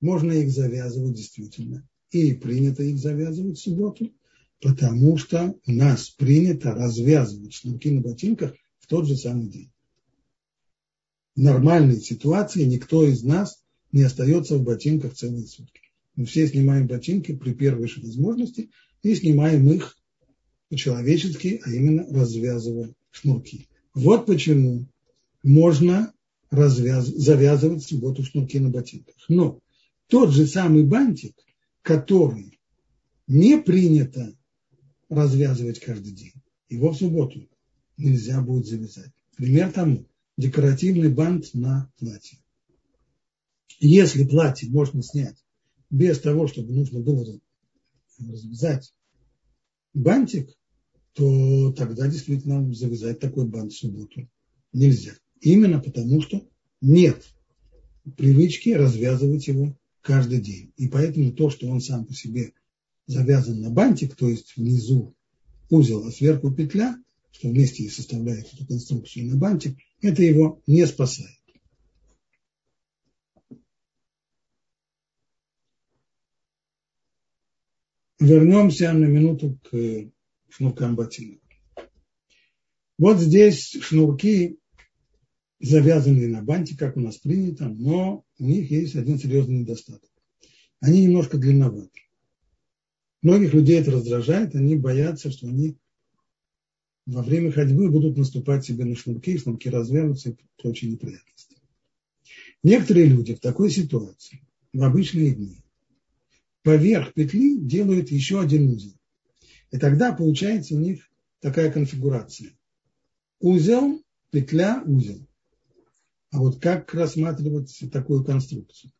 можно 0.00 0.30
их 0.30 0.52
завязывать 0.52 1.14
действительно. 1.14 1.88
И 2.12 2.34
принято 2.34 2.84
их 2.84 2.98
завязывать 3.00 3.58
в 3.58 3.60
субботу, 3.60 4.12
потому 4.60 5.16
что 5.18 5.58
у 5.66 5.72
нас 5.72 6.10
принято 6.10 6.70
развязывать 6.70 7.52
шнурки 7.52 7.90
на 7.90 8.00
ботинках 8.00 8.54
в 8.78 8.86
тот 8.86 9.08
же 9.08 9.16
самый 9.16 9.48
день. 9.48 9.72
В 11.34 11.40
нормальной 11.40 12.00
ситуации 12.00 12.62
никто 12.62 13.04
из 13.04 13.24
нас 13.24 13.64
не 13.90 14.02
остается 14.02 14.56
в 14.56 14.62
ботинках 14.62 15.14
целые 15.14 15.48
сутки. 15.48 15.80
Мы 16.14 16.26
все 16.26 16.46
снимаем 16.46 16.86
ботинки 16.86 17.34
при 17.34 17.54
первой 17.54 17.88
же 17.88 18.02
возможности 18.02 18.70
и 19.02 19.16
снимаем 19.16 19.68
их 19.68 19.98
по-человечески, 20.68 21.60
а 21.64 21.72
именно 21.72 22.06
развязывая 22.08 22.94
шнурки. 23.10 23.66
Вот 23.98 24.26
почему 24.26 24.86
можно 25.42 26.14
развяз... 26.50 27.08
завязывать 27.08 27.82
субботу 27.82 28.22
шнурки 28.22 28.60
на 28.60 28.70
ботинках. 28.70 29.16
Но 29.28 29.58
тот 30.06 30.30
же 30.30 30.46
самый 30.46 30.84
бантик, 30.84 31.34
который 31.82 32.60
не 33.26 33.60
принято 33.60 34.36
развязывать 35.08 35.80
каждый 35.80 36.12
день, 36.12 36.34
его 36.68 36.92
в 36.92 36.96
субботу 36.96 37.48
нельзя 37.96 38.40
будет 38.40 38.66
завязать. 38.66 39.10
Пример 39.36 39.72
тому 39.72 40.06
декоративный 40.36 41.12
бант 41.12 41.52
на 41.52 41.90
платье. 41.98 42.38
Если 43.80 44.24
платье 44.24 44.70
можно 44.70 45.02
снять 45.02 45.44
без 45.90 46.20
того, 46.20 46.46
чтобы 46.46 46.72
нужно 46.72 47.00
было 47.00 47.40
развязать 48.20 48.94
бантик, 49.92 50.56
то 51.18 51.72
тогда 51.72 52.06
действительно 52.06 52.72
завязать 52.72 53.18
такой 53.18 53.44
бант 53.44 53.72
в 53.72 53.76
субботу 53.76 54.30
нельзя. 54.72 55.14
Именно 55.40 55.80
потому, 55.80 56.22
что 56.22 56.48
нет 56.80 57.26
привычки 58.16 58.70
развязывать 58.70 59.48
его 59.48 59.76
каждый 60.00 60.40
день. 60.40 60.72
И 60.76 60.86
поэтому 60.86 61.32
то, 61.32 61.50
что 61.50 61.66
он 61.66 61.80
сам 61.80 62.06
по 62.06 62.14
себе 62.14 62.52
завязан 63.06 63.60
на 63.60 63.68
бантик, 63.68 64.14
то 64.14 64.28
есть 64.28 64.56
внизу 64.56 65.16
узел, 65.70 66.06
а 66.06 66.12
сверху 66.12 66.52
петля, 66.52 66.96
что 67.32 67.48
вместе 67.48 67.82
и 67.82 67.88
составляет 67.88 68.54
эту 68.54 68.64
конструкцию 68.64 69.26
на 69.26 69.36
бантик, 69.36 69.76
это 70.00 70.22
его 70.22 70.62
не 70.68 70.86
спасает. 70.86 71.32
Вернемся 78.20 78.92
на 78.92 79.06
минуту 79.06 79.58
к 79.68 80.12
шнуркам 80.48 80.96
ботинок. 80.96 81.40
Вот 82.98 83.18
здесь 83.18 83.76
шнурки 83.80 84.58
завязанные 85.60 86.28
на 86.28 86.42
банте, 86.42 86.76
как 86.76 86.96
у 86.96 87.00
нас 87.00 87.16
принято, 87.16 87.68
но 87.68 88.24
у 88.38 88.44
них 88.44 88.70
есть 88.70 88.96
один 88.96 89.18
серьезный 89.18 89.60
недостаток. 89.60 90.10
Они 90.80 91.04
немножко 91.04 91.38
длинноваты. 91.38 92.02
Многих 93.22 93.52
людей 93.52 93.80
это 93.80 93.90
раздражает, 93.90 94.54
они 94.54 94.76
боятся, 94.76 95.30
что 95.30 95.48
они 95.48 95.76
во 97.06 97.22
время 97.22 97.50
ходьбы 97.50 97.90
будут 97.90 98.16
наступать 98.16 98.64
себе 98.64 98.84
на 98.84 98.94
шнурки, 98.94 99.38
шнурки 99.38 99.70
развяжутся 99.70 100.30
и 100.30 100.36
прочие 100.56 100.92
неприятности. 100.92 101.56
Некоторые 102.62 103.06
люди 103.06 103.34
в 103.34 103.40
такой 103.40 103.70
ситуации, 103.70 104.46
в 104.72 104.82
обычные 104.82 105.34
дни, 105.34 105.62
поверх 106.62 107.14
петли 107.14 107.56
делают 107.58 108.10
еще 108.10 108.40
один 108.40 108.68
узел. 108.68 108.97
И 109.70 109.78
тогда 109.78 110.12
получается 110.12 110.74
у 110.74 110.78
них 110.78 111.10
такая 111.40 111.70
конфигурация. 111.70 112.50
Узел, 113.40 114.02
петля, 114.30 114.82
узел. 114.84 115.26
А 116.30 116.38
вот 116.38 116.60
как 116.60 116.92
рассматривать 116.94 117.84
такую 117.92 118.24
конструкцию? 118.24 118.92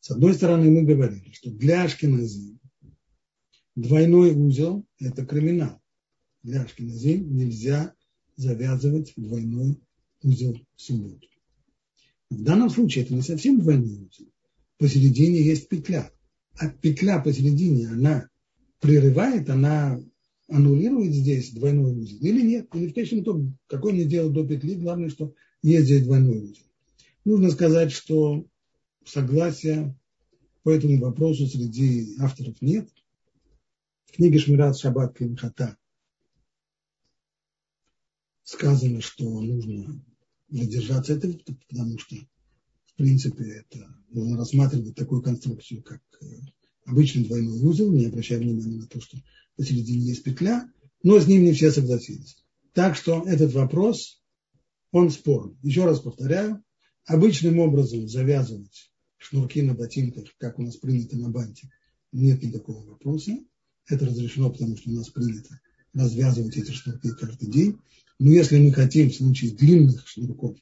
С 0.00 0.10
одной 0.10 0.34
стороны, 0.34 0.70
мы 0.70 0.82
говорили, 0.82 1.30
что 1.32 1.50
для 1.50 1.84
Ашкенази 1.84 2.58
двойной 3.76 4.32
узел– 4.34 4.84
это 4.98 5.24
криминал. 5.24 5.80
для 6.42 6.62
ашкеназим 6.62 7.36
нельзя 7.36 7.94
завязывать 8.36 9.12
двойной 9.16 9.80
узел 10.22 10.58
в 10.74 10.80
субботу. 10.80 11.26
В 12.30 12.42
данном 12.42 12.70
случае 12.70 13.04
это 13.04 13.14
не 13.14 13.22
совсем 13.22 13.60
двойной 13.60 14.06
узел. 14.06 14.26
Посередине 14.78 15.42
есть 15.42 15.68
петля. 15.68 16.10
А 16.54 16.68
петля 16.68 17.20
посередине, 17.20 17.88
она 17.88 18.28
прерывает, 18.80 19.48
она 19.50 20.00
аннулирует 20.48 21.12
здесь 21.12 21.52
двойной 21.52 21.92
узел 21.92 22.18
или 22.20 22.42
нет. 22.42 22.68
Или 22.74 22.88
в 22.88 22.94
конечном 22.94 23.20
итоге, 23.22 23.52
какой 23.66 23.92
мне 23.92 24.04
дело 24.04 24.30
до 24.30 24.46
петли, 24.46 24.74
главное, 24.74 25.08
что 25.08 25.34
есть 25.62 25.86
здесь 25.86 26.04
двойной 26.04 26.38
узел. 26.38 26.64
Нужно 27.24 27.50
сказать, 27.50 27.90
что 27.90 28.46
согласия 29.04 29.96
по 30.62 30.70
этому 30.70 30.98
вопросу 31.00 31.46
среди 31.46 32.16
авторов 32.20 32.60
нет. 32.60 32.88
В 34.06 34.12
книге 34.12 34.38
Шмират 34.38 34.78
Шаббат 34.78 35.18
Кимхата 35.18 35.76
сказано, 38.44 39.00
что 39.00 39.40
нужно 39.40 40.00
задержаться 40.48 41.14
этого, 41.14 41.36
потому 41.68 41.98
что, 41.98 42.16
в 42.86 42.94
принципе, 42.96 43.44
это 43.44 43.86
нужно 44.10 44.36
рассматривать 44.36 44.94
такую 44.94 45.22
конструкцию, 45.22 45.82
как 45.82 46.00
э, 46.22 46.26
обычный 46.86 47.24
двойной 47.24 47.60
узел, 47.60 47.92
не 47.92 48.06
обращая 48.06 48.38
внимания 48.38 48.78
на 48.78 48.86
то, 48.86 49.00
что 49.00 49.18
посередине 49.56 50.06
есть 50.06 50.22
петля, 50.22 50.70
но 51.02 51.20
с 51.20 51.26
ним 51.26 51.44
не 51.44 51.52
все 51.52 51.70
согласились. 51.70 52.36
Так 52.72 52.96
что 52.96 53.24
этот 53.26 53.52
вопрос, 53.52 54.22
он 54.92 55.10
спорный. 55.10 55.56
Еще 55.62 55.84
раз 55.84 56.00
повторяю, 56.00 56.62
обычным 57.04 57.58
образом 57.58 58.08
завязывать 58.08 58.90
шнурки 59.16 59.62
на 59.62 59.74
ботинках, 59.74 60.24
как 60.38 60.58
у 60.58 60.62
нас 60.62 60.76
принято 60.76 61.16
на 61.16 61.30
банте, 61.30 61.70
нет 62.12 62.42
никакого 62.42 62.84
вопроса. 62.84 63.32
Это 63.88 64.06
разрешено, 64.06 64.50
потому 64.50 64.76
что 64.76 64.90
у 64.90 64.94
нас 64.94 65.08
принято 65.10 65.60
развязывать 65.92 66.56
эти 66.56 66.70
шнурки 66.70 67.10
каждый 67.10 67.50
день. 67.50 67.78
Но 68.18 68.30
если 68.30 68.58
мы 68.58 68.72
хотим 68.72 69.10
в 69.10 69.14
случае 69.14 69.52
длинных 69.52 70.06
шнурков 70.08 70.56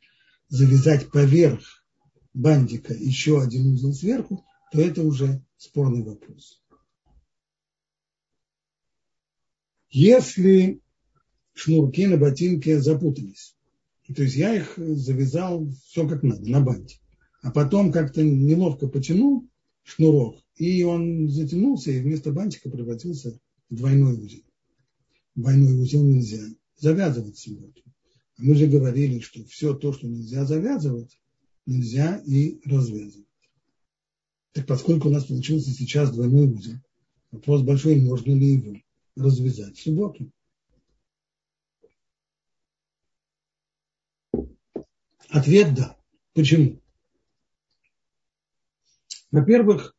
завязать 0.49 1.11
поверх 1.11 1.85
бантика 2.33 2.93
еще 2.95 3.41
один 3.41 3.73
узел 3.73 3.93
сверху, 3.93 4.45
то 4.75 4.81
это 4.81 5.05
уже 5.05 5.41
спорный 5.57 6.03
вопрос. 6.03 6.61
Если 9.89 10.81
шнурки 11.53 12.09
на 12.09 12.17
ботинке 12.17 12.81
запутались, 12.81 13.55
то 14.13 14.25
есть 14.25 14.35
я 14.35 14.53
их 14.57 14.75
завязал 14.77 15.71
все 15.87 16.09
как 16.09 16.25
надо, 16.25 16.51
на 16.51 16.61
банте, 16.61 16.99
а 17.41 17.53
потом 17.53 17.93
как-то 17.93 18.25
неловко 18.25 18.89
потянул 18.89 19.49
шнурок, 19.85 20.43
и 20.57 20.83
он 20.83 21.29
затянулся, 21.29 21.93
и 21.93 22.01
вместо 22.01 22.33
бантика 22.33 22.69
превратился 22.69 23.39
в 23.71 23.77
двойной 23.77 24.15
узел. 24.15 24.43
Двойной 25.37 25.79
узел 25.79 26.03
нельзя 26.03 26.43
завязывать. 26.79 27.49
А 28.39 28.43
мы 28.43 28.57
же 28.57 28.67
говорили, 28.67 29.21
что 29.21 29.45
все 29.45 29.73
то, 29.75 29.93
что 29.93 30.09
нельзя 30.09 30.45
завязывать, 30.45 31.17
нельзя 31.65 32.21
и 32.27 32.61
развязывать. 32.65 33.29
Так 34.55 34.67
поскольку 34.69 35.09
у 35.09 35.11
нас 35.11 35.25
получился 35.25 35.73
сейчас 35.73 36.13
двойной 36.13 36.47
узел, 36.47 36.77
вопрос 37.33 37.63
большой, 37.63 38.01
можно 38.01 38.33
ли 38.33 38.55
его 38.55 38.77
развязать 39.17 39.77
в 39.77 39.83
субботу. 39.83 40.31
Ответ– 45.29 45.75
да. 45.77 45.99
Почему? 46.35 46.81
Во-первых, 49.33 49.97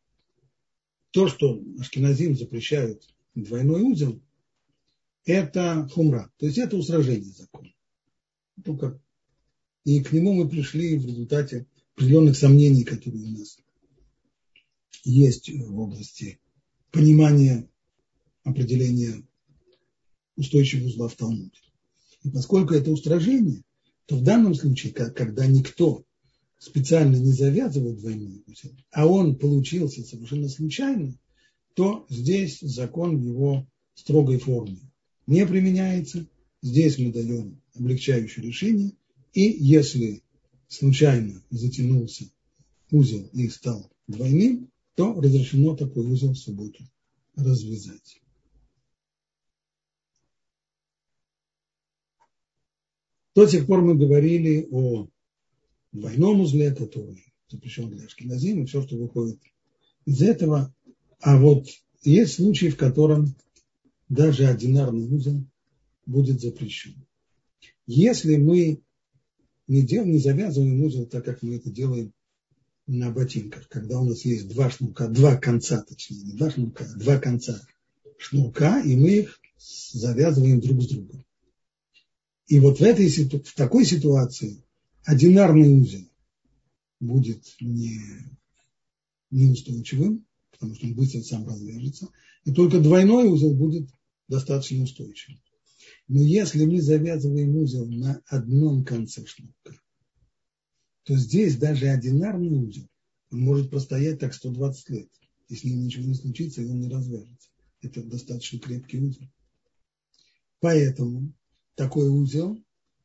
то, 1.12 1.28
что 1.28 1.62
Ашкиназим 1.78 2.38
запрещают 2.38 3.14
двойной 3.36 3.82
узел, 3.82 4.22
это 5.26 5.86
хумра, 5.92 6.32
то 6.38 6.46
есть 6.46 6.58
это 6.58 6.78
устражение 6.78 7.34
закона. 7.34 7.74
Только 8.64 9.02
и 9.84 10.02
к 10.02 10.14
нему 10.14 10.32
мы 10.32 10.48
пришли 10.48 10.98
в 10.98 11.06
результате 11.06 11.68
определенных 11.96 12.38
сомнений, 12.38 12.86
которые 12.86 13.26
у 13.26 13.40
нас 13.40 13.58
есть 15.06 15.50
в 15.50 15.80
области 15.80 16.40
понимания 16.92 17.70
определения 18.44 19.24
устойчивого 20.36 20.88
узла 20.88 21.08
в 21.08 21.16
Талмуде. 21.16 21.60
И 22.24 22.30
поскольку 22.30 22.74
это 22.74 22.92
устражение, 22.92 23.64
то 24.08 24.18
в 24.18 24.24
данном 24.24 24.56
случае, 24.56 24.94
когда 24.94 25.46
никто 25.46 26.04
специально 26.58 27.16
не 27.16 27.32
завязывает 27.32 28.00
двойной 28.00 28.44
узел, 28.48 28.72
а 28.92 29.08
он 29.08 29.38
получился 29.38 30.04
совершенно 30.04 30.50
случайно, 30.50 31.18
то 31.76 32.06
здесь 32.10 32.60
закон 32.62 33.18
в 33.18 33.24
его 33.24 33.68
строгой 33.94 34.40
форме 34.40 34.80
не 35.28 35.46
применяется. 35.46 36.28
Здесь 36.62 36.98
мы 36.98 37.12
даем 37.12 37.62
облегчающее 37.76 38.46
решение. 38.46 38.94
И 39.34 39.42
если 39.42 40.24
случайно 40.68 41.44
затянулся 41.50 42.26
узел 42.92 43.30
и 43.34 43.50
стал 43.50 43.92
двойным, 44.08 44.72
то 44.96 45.14
разрешено 45.20 45.76
такой 45.76 46.06
узел 46.06 46.32
в 46.32 46.38
субботу 46.38 46.84
развязать. 47.36 48.22
До 53.36 53.46
сих 53.48 53.68
пор 53.68 53.82
мы 53.82 53.96
говорили 53.96 54.68
о 54.72 55.10
двойном 55.92 56.40
узле, 56.40 56.74
который 56.74 57.26
запрещен 57.50 57.90
для 57.90 58.06
ашкеназим, 58.06 58.64
и 58.64 58.66
все, 58.66 58.82
что 58.82 58.96
выходит 58.96 59.40
из 60.06 60.22
этого. 60.22 60.74
А 61.20 61.38
вот 61.38 61.68
есть 62.04 62.36
случаи, 62.36 62.68
в 62.68 62.78
котором 62.78 63.36
даже 64.08 64.48
одинарный 64.48 65.06
узел 65.06 65.44
будет 66.06 66.40
запрещен. 66.40 67.06
Если 67.88 68.38
мы 68.38 68.82
не, 69.68 69.82
делаем, 69.82 70.14
не 70.14 70.20
завязываем 70.20 70.82
узел 70.82 71.06
так, 71.06 71.26
как 71.26 71.42
мы 71.42 71.56
это 71.56 71.70
делаем 71.70 72.14
на 72.88 73.12
ботинках, 73.12 73.68
когда 73.68 74.00
у 74.00 74.06
нас 74.06 74.26
есть 74.26 74.48
два 74.48 74.70
шнурка, 74.70 75.08
два 75.08 75.36
конца, 75.38 75.82
точнее, 75.82 76.24
не 76.24 76.34
два 76.34 76.52
шнурка, 76.52 76.86
а 76.86 76.98
два 76.98 77.20
конца 77.20 77.60
шнурка, 78.18 78.82
и 78.82 78.96
мы 78.96 79.10
их 79.10 79.40
завязываем 79.58 80.60
друг 80.60 80.84
с 80.84 80.88
другом. 80.88 81.26
И 82.48 82.60
вот 82.60 82.80
в, 82.80 82.84
этой, 82.84 83.10
в 83.10 83.54
такой 83.56 83.86
ситуации 83.86 84.64
одинарный 85.04 85.82
узел 85.82 86.08
будет 87.00 87.44
не, 87.60 88.00
неустойчивым, 89.32 90.26
потому 90.52 90.76
что 90.76 90.86
он 90.86 90.94
быстро 90.94 91.22
сам 91.22 91.48
развяжется, 91.48 92.10
и 92.44 92.52
только 92.52 92.80
двойной 92.80 93.28
узел 93.28 93.56
будет 93.56 93.90
достаточно 94.28 94.84
устойчивым. 94.84 95.42
Но 96.08 96.22
если 96.22 96.66
мы 96.66 96.82
завязываем 96.82 97.56
узел 97.58 97.88
на 97.88 98.22
одном 98.28 98.86
конце 98.86 99.26
шнурка, 99.26 99.76
то 101.06 101.16
здесь 101.16 101.56
даже 101.58 101.88
одинарный 101.88 102.50
узел, 102.50 102.90
может 103.30 103.70
простоять 103.70 104.20
так 104.20 104.34
120 104.34 104.90
лет, 104.90 105.10
если 105.48 105.70
ничего 105.70 106.04
не 106.06 106.16
случится, 106.16 106.62
и 106.62 106.66
он 106.66 106.80
не 106.80 106.90
развяжется. 106.90 107.50
Это 107.82 108.04
достаточно 108.04 108.60
крепкий 108.60 109.00
узел. 109.00 109.30
Поэтому 110.60 111.32
такой 111.76 112.10
узел 112.10 112.58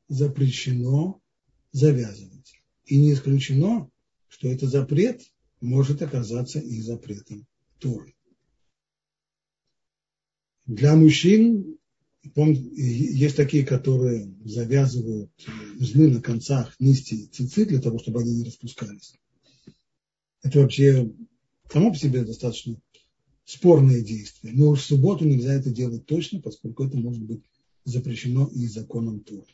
запрещено 0.08 1.20
завязывать. 1.72 2.54
И 2.86 2.98
не 2.98 3.12
исключено, 3.12 3.90
что 4.28 4.48
этот 4.48 4.70
запрет 4.70 5.20
может 5.60 6.00
оказаться 6.00 6.58
и 6.58 6.80
запретом 6.80 7.46
Торы. 7.78 8.14
Для 10.64 10.96
мужчин 10.96 11.78
есть 12.22 13.36
такие, 13.36 13.64
которые 13.64 14.32
завязывают 14.44 15.30
узлы 15.78 16.08
на 16.08 16.20
концах 16.20 16.74
нести 16.78 17.26
цицит 17.26 17.68
для 17.68 17.80
того, 17.80 17.98
чтобы 17.98 18.20
они 18.20 18.34
не 18.34 18.44
распускались. 18.44 19.14
Это 20.42 20.60
вообще 20.60 21.10
само 21.70 21.90
по 21.90 21.96
себе 21.96 22.24
достаточно 22.24 22.80
спорное 23.44 24.02
действие. 24.02 24.54
Но 24.54 24.74
в 24.74 24.80
субботу 24.80 25.24
нельзя 25.24 25.54
это 25.54 25.70
делать 25.70 26.06
точно, 26.06 26.40
поскольку 26.40 26.84
это 26.84 26.96
может 26.96 27.22
быть 27.22 27.42
запрещено 27.84 28.46
и 28.46 28.66
законом 28.66 29.20
Торы. 29.20 29.46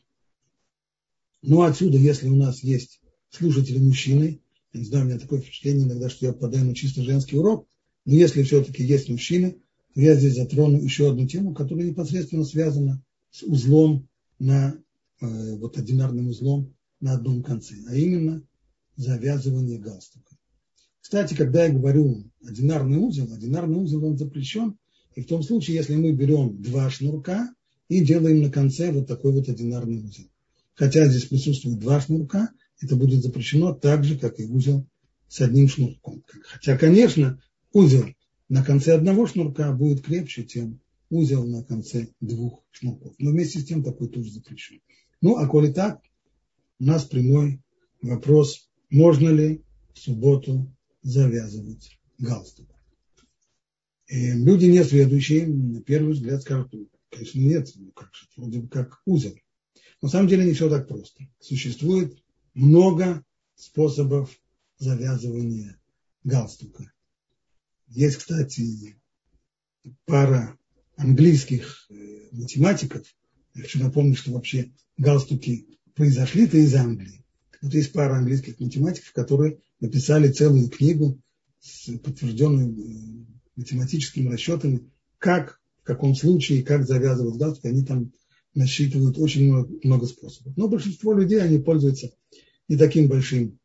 Ну, 1.43 1.63
отсюда, 1.63 1.99
если 1.99 2.29
у 2.29 2.37
нас 2.37 2.63
есть 2.63 3.01
слушатели 3.31 3.79
мужчины, 3.79 4.41
я 4.73 4.81
не 4.81 4.87
знаю, 4.87 5.05
у 5.05 5.09
меня 5.09 5.19
такое 5.19 5.41
впечатление 5.41 5.87
иногда, 5.87 6.11
что 6.11 6.27
я 6.27 6.33
попадаю 6.33 6.65
на 6.67 6.75
чисто 6.75 7.03
женский 7.03 7.37
урок, 7.37 7.69
но 8.05 8.15
если 8.15 8.43
все-таки 8.43 8.85
есть 8.85 9.09
мужчины, 9.09 9.59
я 10.03 10.15
здесь 10.15 10.37
затрону 10.37 10.81
еще 10.81 11.11
одну 11.11 11.27
тему, 11.27 11.55
которая 11.55 11.87
непосредственно 11.87 12.45
связана 12.45 13.03
с 13.31 13.43
узлом 13.43 14.09
на, 14.39 14.77
э, 15.21 15.57
вот 15.57 15.79
одинарным 15.79 16.29
узлом 16.29 16.75
на 17.01 17.15
одном 17.15 17.43
конце, 17.43 17.77
а 17.89 17.95
именно 17.95 18.43
завязывание 18.97 19.79
галстука. 19.79 20.37
Кстати, 21.01 21.35
когда 21.35 21.65
я 21.65 21.73
говорю 21.73 22.25
одинарный 22.45 22.99
узел, 22.99 23.33
одинарный 23.33 23.79
узел 23.79 24.05
он 24.05 24.19
запрещен, 24.19 24.77
и 25.15 25.23
в 25.23 25.27
том 25.27 25.43
случае, 25.43 25.77
если 25.77 25.95
мы 25.95 26.13
берем 26.13 26.61
два 26.61 26.91
шнурка 26.91 27.49
и 27.89 28.05
делаем 28.05 28.43
на 28.43 28.51
конце 28.51 28.93
вот 28.93 29.07
такой 29.07 29.33
вот 29.33 29.49
одинарный 29.49 30.05
узел. 30.05 30.27
Хотя 30.75 31.09
здесь 31.09 31.25
присутствует 31.25 31.79
два 31.79 32.01
шнурка, 32.01 32.51
это 32.83 32.97
будет 32.97 33.23
запрещено 33.23 33.73
так 33.73 34.05
же, 34.05 34.19
как 34.19 34.39
и 34.41 34.45
узел 34.45 34.87
с 35.29 35.41
одним 35.41 35.69
шнурком. 35.69 36.23
Хотя, 36.43 36.77
конечно, 36.77 37.41
узел 37.73 38.05
на 38.49 38.65
конце 38.65 38.95
одного 38.95 39.27
шнурка 39.27 39.73
будет 39.73 40.05
крепче, 40.05 40.45
чем 40.45 40.81
узел 41.11 41.47
на 41.47 41.63
конце 41.63 42.09
двух 42.21 42.65
шнурков. 42.71 43.15
Но 43.19 43.31
вместе 43.31 43.59
с 43.59 43.65
тем 43.65 43.83
такой 43.83 44.09
тоже 44.09 44.31
запрещен. 44.31 44.81
Ну, 45.21 45.37
а 45.37 45.47
коли 45.47 45.73
так, 45.73 46.01
у 46.79 46.85
нас 46.85 47.05
прямой 47.05 47.63
вопрос, 48.03 48.69
можно 48.91 49.29
ли 49.31 49.63
в 49.95 49.99
субботу 49.99 50.71
завязывать 51.03 51.99
галстук. 52.19 52.69
И 54.09 54.33
люди 54.33 54.67
несведущие, 54.67 55.47
на 55.47 55.83
первый 55.83 56.13
взгляд 56.13 56.43
скажут, 56.43 56.73
«Ну, 56.73 56.89
конечно, 57.11 57.41
нет, 57.41 57.73
ну 57.75 57.91
как 57.93 58.15
же, 58.15 58.27
вроде 58.37 58.61
бы 58.61 58.69
как 58.69 59.01
узел. 59.05 59.35
На 60.03 60.09
самом 60.09 60.29
деле 60.29 60.45
не 60.45 60.53
все 60.53 60.69
так 60.69 60.87
просто. 60.87 61.27
Существует 61.41 62.23
много 62.55 63.25
способов 63.55 64.31
завязывания 64.79 65.81
галстука. 66.23 66.93
Есть, 67.89 68.17
кстати, 68.17 68.97
пара 70.05 70.59
английских 70.97 71.87
э, 71.91 71.95
математиков. 72.33 73.07
Я 73.55 73.63
хочу 73.63 73.79
напомнить, 73.83 74.19
что 74.19 74.33
вообще 74.33 74.73
галстуки 74.97 75.79
произошли-то 75.95 76.59
из 76.59 76.75
Англии. 76.75 77.25
Вот 77.63 77.75
есть 77.75 77.93
пара 77.93 78.17
английских 78.17 78.61
математиков, 78.61 79.13
которые 79.13 79.59
написали 79.81 80.31
целую 80.31 80.69
книгу 80.69 81.21
с 81.61 81.91
подтвержденными 81.99 82.81
э, 82.81 83.25
математическими 83.57 84.29
расчетами, 84.29 84.91
как, 85.19 85.61
в 85.83 85.85
каком 85.85 86.15
случае, 86.15 86.63
как 86.63 86.87
завязывать 86.87 87.37
галстук. 87.37 87.67
Они 87.67 87.85
там 87.85 88.13
насчитывают 88.55 89.19
очень 89.19 89.47
много, 89.53 89.73
много 89.83 90.07
способов. 90.07 90.57
Но 90.57 90.69
большинство 90.69 91.13
людей, 91.13 91.41
они 91.41 91.59
пользуются 91.59 92.13
не 92.69 92.77
таким 92.77 93.07
большим 93.09 93.59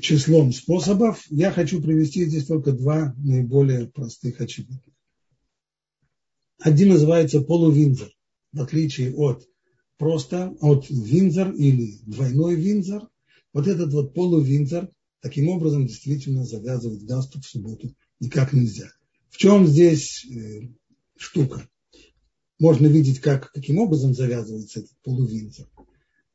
числом 0.00 0.52
способов. 0.52 1.24
Я 1.30 1.50
хочу 1.50 1.82
привести 1.82 2.24
здесь 2.24 2.46
только 2.46 2.72
два 2.72 3.14
наиболее 3.18 3.86
простых 3.86 4.40
очевидных. 4.40 4.80
Один 6.60 6.88
называется 6.88 7.40
полувинзор, 7.40 8.08
в 8.52 8.60
отличие 8.60 9.14
от 9.14 9.46
просто 9.96 10.56
от 10.60 10.88
винзор 10.88 11.52
или 11.52 11.98
двойной 12.06 12.54
винзор. 12.54 13.08
Вот 13.52 13.66
этот 13.66 13.92
вот 13.92 14.14
полувинзор 14.14 14.90
таким 15.20 15.48
образом 15.48 15.86
действительно 15.86 16.44
завязывать 16.44 17.02
галстук 17.02 17.44
в 17.44 17.48
субботу 17.48 17.94
никак 18.20 18.52
нельзя. 18.52 18.90
В 19.30 19.36
чем 19.36 19.66
здесь 19.66 20.24
э, 20.24 20.68
штука? 21.16 21.68
Можно 22.58 22.86
видеть, 22.86 23.20
как, 23.20 23.52
каким 23.52 23.78
образом 23.78 24.14
завязывается 24.14 24.80
этот 24.80 24.92
полувинзор. 25.02 25.68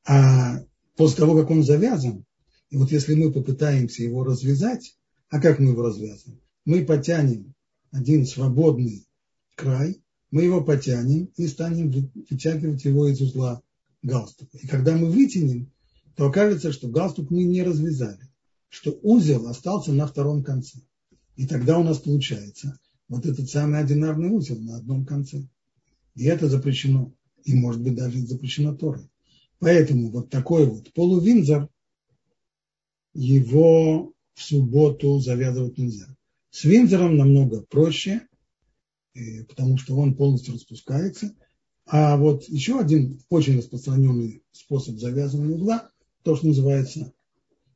А 0.06 0.60
после 0.96 1.18
того, 1.18 1.38
как 1.38 1.50
он 1.50 1.64
завязан, 1.64 2.26
и 2.74 2.78
вот 2.78 2.92
если 2.92 3.14
мы 3.14 3.32
попытаемся 3.32 4.02
его 4.02 4.24
развязать, 4.24 4.98
а 5.30 5.40
как 5.40 5.60
мы 5.60 5.70
его 5.70 5.84
развязываем? 5.84 6.42
Мы 6.66 6.84
потянем 6.84 7.54
один 7.92 8.26
свободный 8.26 9.06
край, 9.54 10.02
мы 10.32 10.42
его 10.42 10.64
потянем 10.64 11.26
и 11.38 11.46
станем 11.46 11.92
вытягивать 11.92 12.84
его 12.84 13.08
из 13.08 13.22
узла 13.22 13.62
галстука. 14.02 14.58
И 14.58 14.66
когда 14.66 14.98
мы 14.98 15.12
вытянем, 15.12 15.72
то 16.16 16.26
окажется, 16.26 16.72
что 16.72 16.88
галстук 16.88 17.30
мы 17.30 17.44
не 17.44 17.62
развязали, 17.62 18.28
что 18.70 18.98
узел 19.04 19.48
остался 19.48 19.94
на 19.94 20.08
втором 20.08 20.44
конце. 20.44 20.80
И 21.36 21.46
тогда 21.46 21.78
у 21.78 21.84
нас 21.84 22.00
получается 22.00 22.80
вот 23.08 23.28
этот 23.28 23.52
самый 23.52 23.82
одинарный 23.82 24.32
узел 24.32 24.58
на 24.60 24.78
одном 24.78 25.06
конце. 25.06 25.48
И 26.16 26.24
это 26.24 26.50
запрещено. 26.50 27.14
И 27.44 27.54
может 27.54 27.84
быть 27.84 27.94
даже 27.94 28.18
запрещено 28.26 28.74
Торой. 28.74 29.12
Поэтому 29.60 30.10
вот 30.10 30.32
такой 30.32 30.66
вот 30.66 30.92
полувинзор, 30.94 31.70
его 33.14 34.14
в 34.34 34.42
субботу 34.42 35.20
завязывать 35.20 35.78
нельзя. 35.78 36.08
С 36.50 36.64
винзором 36.64 37.18
намного 37.18 37.62
проще, 37.62 38.28
э, 39.16 39.44
потому 39.46 39.78
что 39.78 39.96
он 39.96 40.16
полностью 40.16 40.54
распускается. 40.54 41.36
А 41.86 42.18
вот 42.18 42.44
еще 42.48 42.80
один 42.80 43.20
очень 43.30 43.58
распространенный 43.58 44.44
способ 44.52 44.98
завязывания 44.98 45.56
узла, 45.56 45.90
то, 46.24 46.36
что 46.36 46.48
называется 46.48 47.12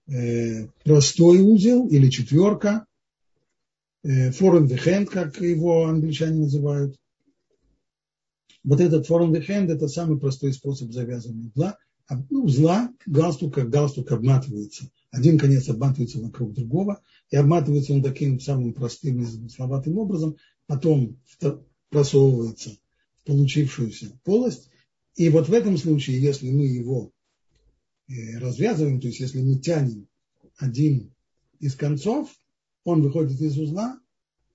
э, 0.08 0.68
простой 0.84 1.40
узел 1.42 1.88
или 1.88 2.10
четверка, 2.10 2.86
э, 4.04 4.30
foreign 4.32 4.68
the 4.68 5.06
как 5.06 5.42
его 5.42 5.86
англичане 5.86 6.40
называют. 6.40 6.98
Вот 8.64 8.82
этот 8.82 9.10
the 9.10 9.46
hand– 9.48 9.68
это 9.72 9.88
самый 9.88 10.20
простой 10.20 10.54
способ 10.54 10.92
завязывания 10.92 11.50
узла. 11.50 11.78
Ну, 12.10 12.46
узла, 12.46 12.94
галстука, 13.06 13.66
галстук 13.66 14.12
обматывается. 14.12 14.90
Один 15.12 15.38
конец 15.38 15.68
обматывается 15.68 16.20
вокруг 16.20 16.54
другого, 16.54 17.02
и 17.30 17.36
обматывается 17.36 17.94
он 17.94 18.02
таким 18.02 18.40
самым 18.40 18.74
простым 18.74 19.22
и 19.22 19.26
замысловатым 19.26 19.98
образом, 19.98 20.38
потом 20.68 21.20
просовывается 21.90 22.78
в 23.18 23.24
получившуюся 23.26 24.18
полость. 24.24 24.70
И 25.16 25.30
вот 25.30 25.50
в 25.50 25.54
этом 25.54 25.78
случае, 25.78 26.22
если 26.22 26.50
мы 26.50 26.66
его 26.66 27.12
э, 28.08 28.38
развязываем, 28.38 29.02
то 29.02 29.08
есть 29.08 29.20
если 29.20 29.42
мы 29.42 29.60
тянем 29.60 30.08
один 30.58 31.14
из 31.60 31.76
концов, 31.76 32.30
он 32.84 33.02
выходит 33.02 33.42
из 33.42 33.58
узла, 33.58 34.00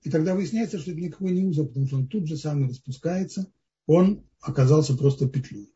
и 0.01 0.09
тогда 0.09 0.33
выясняется, 0.35 0.79
что 0.79 0.91
это 0.91 0.99
никакой 0.99 1.33
не 1.33 1.45
узел, 1.45 1.67
потому 1.67 1.87
что 1.87 1.97
он 1.97 2.07
тут 2.07 2.27
же 2.27 2.35
сам 2.35 2.67
распускается, 2.67 3.51
он 3.85 4.25
оказался 4.41 4.95
просто 4.95 5.27
петлей. 5.27 5.72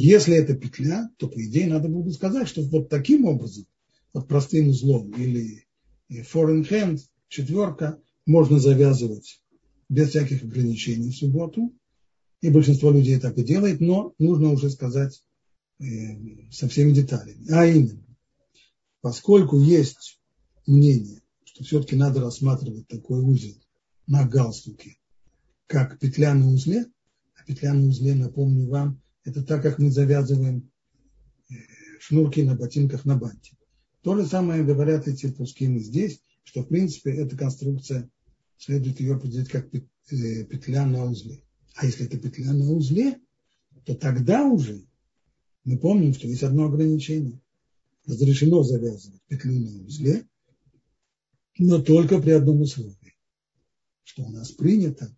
Если 0.00 0.36
это 0.36 0.54
петля, 0.54 1.10
то, 1.16 1.26
по 1.26 1.44
идее, 1.44 1.66
надо 1.66 1.88
было 1.88 2.04
бы 2.04 2.12
сказать, 2.12 2.46
что 2.46 2.62
вот 2.62 2.88
таким 2.88 3.24
образом, 3.24 3.66
под 4.12 4.28
простым 4.28 4.68
узлом 4.68 5.10
или 5.10 5.66
foreign 6.08 6.62
hand, 6.62 7.00
четверка, 7.26 8.00
можно 8.24 8.60
завязывать 8.60 9.42
без 9.88 10.10
всяких 10.10 10.44
ограничений 10.44 11.10
в 11.10 11.16
субботу. 11.16 11.74
И 12.40 12.48
большинство 12.48 12.92
людей 12.92 13.18
так 13.18 13.36
и 13.38 13.42
делает, 13.42 13.80
но 13.80 14.14
нужно 14.20 14.52
уже 14.52 14.70
сказать 14.70 15.20
э, 15.80 15.84
со 16.52 16.68
всеми 16.68 16.92
деталями. 16.92 17.50
А 17.50 17.66
именно, 17.66 18.06
поскольку 19.00 19.60
есть 19.60 20.20
мнение, 20.68 21.22
что 21.42 21.64
все-таки 21.64 21.96
надо 21.96 22.20
рассматривать 22.20 22.86
такой 22.86 23.20
узел 23.20 23.56
на 24.06 24.24
галстуке, 24.28 24.96
как 25.66 25.98
петля 25.98 26.34
на 26.34 26.52
узле, 26.52 26.86
а 27.34 27.44
петля 27.44 27.74
на 27.74 27.88
узле, 27.88 28.14
напомню 28.14 28.68
вам, 28.68 29.02
это 29.28 29.42
так, 29.42 29.62
как 29.62 29.78
мы 29.78 29.90
завязываем 29.90 30.70
э, 31.50 31.54
шнурки 32.00 32.42
на 32.42 32.56
ботинках 32.56 33.04
на 33.04 33.16
банте. 33.16 33.56
То 34.02 34.16
же 34.16 34.26
самое 34.26 34.64
говорят 34.64 35.06
эти 35.06 35.30
пускины 35.30 35.80
здесь, 35.80 36.22
что 36.44 36.62
в 36.62 36.68
принципе 36.68 37.12
эта 37.12 37.36
конструкция, 37.36 38.08
следует 38.56 39.00
ее 39.00 39.14
определить 39.14 39.50
как 39.50 39.68
э, 39.74 40.44
петля 40.44 40.86
на 40.86 41.04
узле. 41.04 41.42
А 41.74 41.84
если 41.84 42.06
это 42.06 42.18
петля 42.18 42.52
на 42.54 42.72
узле, 42.72 43.20
то 43.84 43.94
тогда 43.94 44.44
уже 44.44 44.82
мы 45.64 45.78
помним, 45.78 46.14
что 46.14 46.26
есть 46.26 46.42
одно 46.42 46.64
ограничение. 46.64 47.40
Разрешено 48.06 48.62
завязывать 48.62 49.20
петлю 49.28 49.60
на 49.60 49.84
узле, 49.84 50.26
но 51.58 51.82
только 51.82 52.18
при 52.18 52.30
одном 52.30 52.62
условии, 52.62 53.16
что 54.04 54.22
у 54.22 54.30
нас 54.30 54.52
принято 54.52 55.14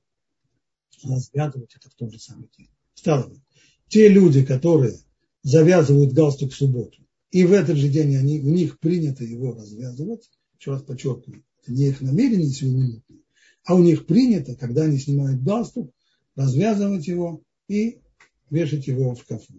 развязывать 1.04 1.76
это 1.76 1.88
в 1.88 1.94
тот 1.94 2.12
же 2.12 2.18
самый 2.18 2.50
день. 2.58 2.68
Стало 2.94 3.28
быть, 3.28 3.42
те 3.90 4.08
люди, 4.08 4.44
которые 4.44 4.96
завязывают 5.42 6.12
галстук 6.12 6.52
в 6.52 6.56
субботу, 6.56 6.98
и 7.30 7.44
в 7.44 7.52
этот 7.52 7.76
же 7.76 7.88
день 7.88 8.16
они, 8.16 8.40
у 8.40 8.48
них 8.48 8.78
принято 8.78 9.24
его 9.24 9.52
развязывать, 9.52 10.30
еще 10.58 10.72
раз 10.72 10.82
подчеркиваю, 10.82 11.44
это 11.62 11.72
не 11.72 11.88
их 11.88 12.00
намерение 12.00 12.48
сиюминутное, 12.48 13.18
а 13.64 13.74
у 13.74 13.82
них 13.82 14.06
принято, 14.06 14.54
когда 14.54 14.84
они 14.84 14.98
снимают 14.98 15.42
галстук, 15.42 15.92
развязывать 16.36 17.06
его 17.08 17.42
и 17.68 18.00
вешать 18.48 18.86
его 18.86 19.14
в 19.14 19.20
шкафу 19.20 19.54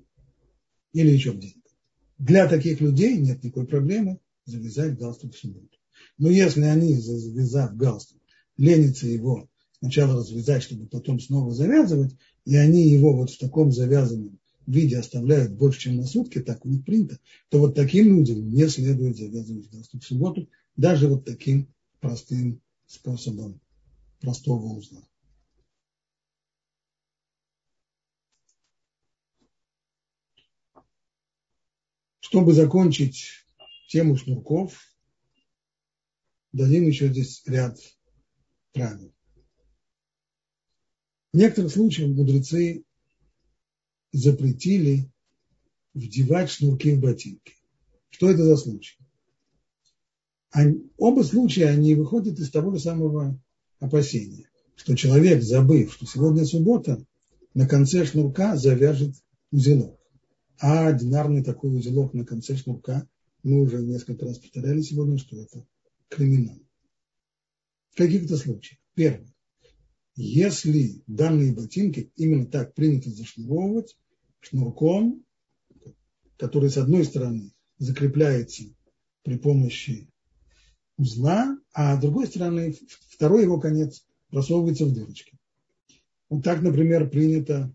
или 0.94 1.12
еще 1.12 1.34
где-то. 1.34 1.60
Для 2.18 2.48
таких 2.48 2.80
людей 2.82 3.18
нет 3.18 3.44
никакой 3.44 3.68
проблемы 3.68 4.20
завязать 4.46 4.98
галстук 4.98 5.36
в 5.36 5.38
субботу. 5.38 5.78
Но 6.18 6.30
если 6.30 6.62
они, 6.62 6.96
завязав 6.96 7.76
галстук, 7.76 8.20
ленятся 8.58 9.08
его 9.08 9.50
сначала 9.82 10.20
развязать, 10.20 10.62
чтобы 10.62 10.86
потом 10.86 11.20
снова 11.20 11.52
завязывать, 11.54 12.16
и 12.46 12.56
они 12.56 12.88
его 12.88 13.16
вот 13.16 13.32
в 13.32 13.38
таком 13.40 13.72
завязанном 13.72 14.40
виде 14.68 14.98
оставляют 14.98 15.54
больше, 15.54 15.82
чем 15.82 15.98
на 15.98 16.06
сутки, 16.06 16.40
так 16.40 16.64
у 16.64 16.70
них 16.70 16.86
принято, 16.86 17.20
то 17.50 17.60
вот 17.60 17.74
таким 17.74 18.16
людям 18.16 18.48
не 18.48 18.68
следует 18.68 19.18
завязывать 19.18 19.72
галстук 19.72 20.04
в 20.04 20.06
субботу, 20.06 20.48
даже 20.76 21.08
вот 21.08 21.26
таким 21.26 21.74
простым 22.00 22.62
способом 22.86 23.60
простого 24.20 24.78
узла. 24.78 25.02
Чтобы 32.20 32.54
закончить 32.54 33.30
тему 33.90 34.16
шнурков, 34.16 34.80
дадим 36.54 36.88
еще 36.88 37.08
здесь 37.10 37.42
ряд 37.48 37.80
правил. 38.74 39.12
В 41.34 41.38
некоторых 41.38 41.72
случаях 41.72 42.10
мудрецы 42.10 42.84
запретили 44.12 45.10
вдевать 45.94 46.50
шнурки 46.50 46.94
в 46.94 47.00
ботинки. 47.00 47.54
Что 48.10 48.30
это 48.30 48.44
за 48.44 48.58
случай? 48.58 48.98
Они, 50.50 50.92
оба 50.98 51.24
случая, 51.24 51.68
они 51.68 51.96
выходят 51.96 52.38
из 52.40 52.52
того 52.52 52.74
же 52.74 52.82
самого 52.82 53.42
опасения. 53.80 54.50
что 54.76 54.96
человек, 54.96 55.44
забыв, 55.44 55.94
что 55.94 56.06
сегодня 56.06 56.44
суббота, 56.44 57.06
на 57.54 57.68
конце 57.68 58.06
шнурка 58.06 58.58
завяжет 58.58 59.14
узелок. 59.52 60.00
А 60.60 60.88
одинарный 60.88 61.44
такой 61.44 61.78
узелок 61.78 62.14
на 62.14 62.26
конце 62.26 62.56
шнурка, 62.56 63.08
мы 63.44 63.62
уже 63.62 63.82
несколько 63.82 64.26
раз 64.26 64.40
повторяли 64.40 64.82
сегодня, 64.82 65.18
что 65.18 65.38
это 65.38 65.66
криминал. 66.10 66.60
В 67.92 67.98
каких-то 67.98 68.38
случаях. 68.38 68.80
Первое. 68.96 69.32
Если 70.16 71.02
данные 71.08 71.54
ботинки 71.54 72.12
именно 72.16 72.46
так 72.46 72.74
принято 72.74 73.10
зашнуровывать, 73.10 73.98
шнурком, 74.42 75.24
который 76.38 76.70
с 76.70 76.78
одной 76.78 77.06
стороны 77.06 77.54
закрепляется 77.78 78.64
при 79.24 79.38
помощи 79.38 80.10
узла, 80.98 81.58
а 81.74 81.96
с 81.96 82.02
другой 82.02 82.28
стороны 82.28 82.76
второй 83.10 83.44
его 83.44 83.60
конец 83.60 84.06
просовывается 84.30 84.86
в 84.86 84.94
дырочки. 84.94 85.38
Вот 86.30 86.44
так, 86.44 86.62
например, 86.62 87.10
принято, 87.10 87.74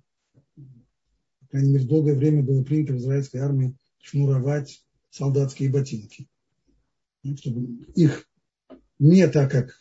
по 1.40 1.46
крайней 1.48 1.72
мере, 1.72 1.84
долгое 1.84 2.14
время 2.14 2.42
было 2.42 2.62
принято 2.62 2.92
в 2.92 2.98
израильской 2.98 3.40
армии 3.40 3.76
шнуровать 4.00 4.84
солдатские 5.10 5.70
ботинки. 5.70 6.28
Ну, 7.22 7.36
чтобы 7.36 7.66
их 7.94 8.28
не 8.98 9.26
так, 9.28 9.50
как 9.50 9.78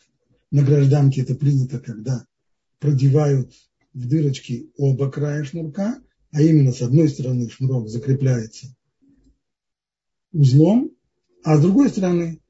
на 0.50 0.62
гражданке 0.62 1.22
это 1.22 1.34
принято, 1.34 1.78
когда 1.80 2.26
продевают 2.86 3.52
в 3.94 4.06
дырочки 4.06 4.70
оба 4.76 5.10
края 5.10 5.42
шнурка, 5.42 6.00
а 6.30 6.40
именно 6.40 6.70
с 6.70 6.82
одной 6.82 7.08
стороны 7.08 7.50
шнурок 7.50 7.88
закрепляется 7.88 8.76
узлом, 10.32 10.92
а 11.42 11.56
с 11.56 11.62
другой 11.62 11.88
стороны 11.88 12.40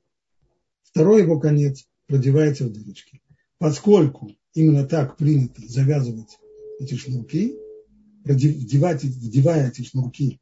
второй 0.83 1.23
его 1.23 1.41
конец 1.41 1.87
продевается 2.07 2.67
в 2.67 2.73
дырочки. 2.73 3.23
Поскольку 3.57 4.31
именно 4.53 4.87
так 4.87 5.17
принято 5.17 5.67
завязывать 5.67 6.37
эти 6.81 6.97
шнурки, 6.97 7.57
вдевать, 8.23 9.05
вдевая 9.05 9.71
эти 9.71 9.85
шнурки, 9.85 10.39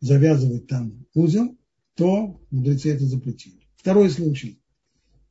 завязывать 0.00 0.66
там 0.66 1.06
узел, 1.14 1.56
то 1.94 2.38
мудрецы 2.50 2.90
это 2.92 3.06
запретили. 3.06 3.62
Второй 3.76 4.10
случай. 4.10 4.60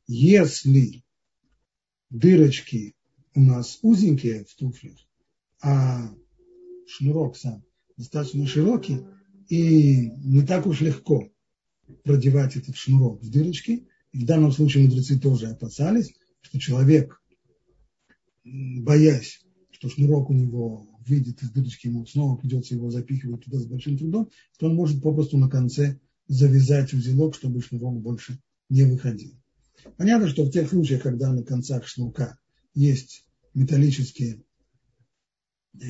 Если 0.08 1.04
дырочки 2.10 2.96
у 3.38 3.40
нас 3.40 3.78
узенькие 3.82 4.44
в 4.44 4.54
туфлях, 4.56 4.98
а 5.62 6.12
шнурок 6.88 7.36
сам 7.36 7.62
достаточно 7.96 8.48
широкий, 8.48 8.98
и 9.48 10.10
не 10.24 10.44
так 10.44 10.66
уж 10.66 10.80
легко 10.80 11.30
продевать 12.02 12.56
этот 12.56 12.74
шнурок 12.74 13.22
в 13.22 13.30
дырочки. 13.30 13.86
И 14.10 14.18
в 14.18 14.24
данном 14.24 14.50
случае 14.50 14.84
мудрецы 14.84 15.20
тоже 15.20 15.46
опасались, 15.46 16.12
что 16.40 16.58
человек, 16.58 17.22
боясь, 18.44 19.40
что 19.70 19.88
шнурок 19.88 20.30
у 20.30 20.32
него 20.32 20.88
выйдет 21.06 21.40
из 21.40 21.50
дырочки, 21.50 21.86
ему 21.86 22.06
снова 22.06 22.36
придется 22.36 22.74
его 22.74 22.90
запихивать 22.90 23.44
туда 23.44 23.60
с 23.60 23.66
большим 23.66 23.98
трудом, 23.98 24.30
то 24.58 24.66
он 24.66 24.74
может 24.74 25.00
попросту 25.00 25.38
на 25.38 25.48
конце 25.48 26.00
завязать 26.26 26.92
узелок, 26.92 27.36
чтобы 27.36 27.62
шнурок 27.62 28.00
больше 28.00 28.40
не 28.68 28.82
выходил. 28.82 29.32
Понятно, 29.96 30.26
что 30.26 30.42
в 30.42 30.50
тех 30.50 30.68
случаях, 30.68 31.02
когда 31.02 31.32
на 31.32 31.44
концах 31.44 31.86
шнурка 31.86 32.36
есть 32.74 33.27
металлические 33.54 34.42
э, 35.74 35.86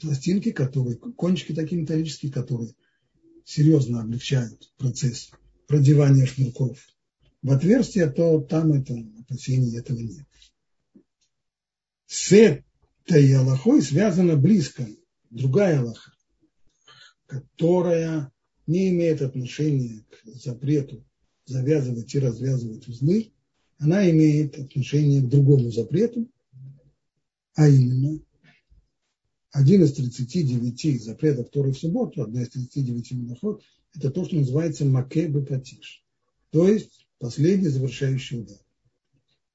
пластинки, 0.00 0.52
которые, 0.52 0.96
кончики 0.96 1.52
такие 1.52 1.80
металлические, 1.80 2.32
которые 2.32 2.74
серьезно 3.44 4.02
облегчают 4.02 4.72
процесс 4.76 5.30
продевания 5.66 6.26
шнурков 6.26 6.78
в 7.42 7.50
отверстие, 7.50 8.10
то 8.10 8.40
там 8.40 8.72
это 8.72 8.94
опасений 9.20 9.76
этого 9.78 9.98
нет. 9.98 10.26
С 12.06 12.30
этой 12.32 13.34
Аллахой 13.34 13.82
связана 13.82 14.36
близко 14.36 14.86
другая 15.30 15.80
Аллаха, 15.80 16.12
которая 17.26 18.30
не 18.66 18.90
имеет 18.90 19.22
отношения 19.22 20.04
к 20.10 20.26
запрету 20.26 21.04
завязывать 21.46 22.14
и 22.14 22.18
развязывать 22.18 22.86
узлы, 22.86 23.32
она 23.78 24.08
имеет 24.10 24.58
отношение 24.58 25.22
к 25.22 25.28
другому 25.28 25.70
запрету, 25.70 26.30
а 27.54 27.68
именно 27.68 28.20
один 29.50 29.82
из 29.84 29.92
39 29.92 31.02
запретов 31.02 31.50
Торы 31.50 31.72
в 31.72 31.78
субботу, 31.78 32.22
одна 32.22 32.42
из 32.42 32.50
39 32.50 33.12
миноход, 33.12 33.62
это 33.94 34.10
то, 34.10 34.24
что 34.24 34.36
называется 34.36 34.86
маке 34.86 35.28
бепатиш, 35.28 36.04
то 36.50 36.66
есть 36.66 37.06
последний 37.18 37.68
завершающий 37.68 38.40
удар. 38.40 38.58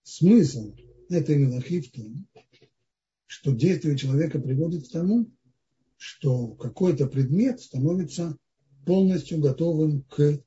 Смысл 0.03 0.75
этой 1.09 1.37
мелахи 1.37 1.81
в 1.81 1.91
том, 1.91 2.27
что 3.25 3.51
действие 3.51 3.97
человека 3.97 4.39
приводит 4.39 4.87
к 4.87 4.91
тому, 4.91 5.29
что 5.97 6.49
какой-то 6.49 7.07
предмет 7.07 7.59
становится 7.59 8.37
полностью 8.85 9.39
готовым 9.39 10.03
к 10.03 10.39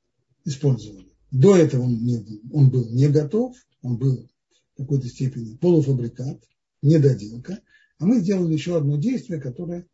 использованию. 0.45 1.11
До 1.31 1.57
этого 1.57 1.83
он, 1.83 2.05
не, 2.05 2.25
он 2.53 2.71
был 2.71 2.89
не 2.91 3.09
готов, 3.09 3.57
он 3.83 3.99
был 3.99 4.29
в 4.75 4.77
какой-то 4.77 5.09
степени 5.09 5.57
полуфабрикат, 5.57 6.43
недоделка, 6.83 7.63
а 7.99 8.07
мы 8.07 8.21
сделали 8.21 8.53
еще 8.53 8.77
одно 8.77 8.97
действие, 8.97 9.41
которое 9.41 9.87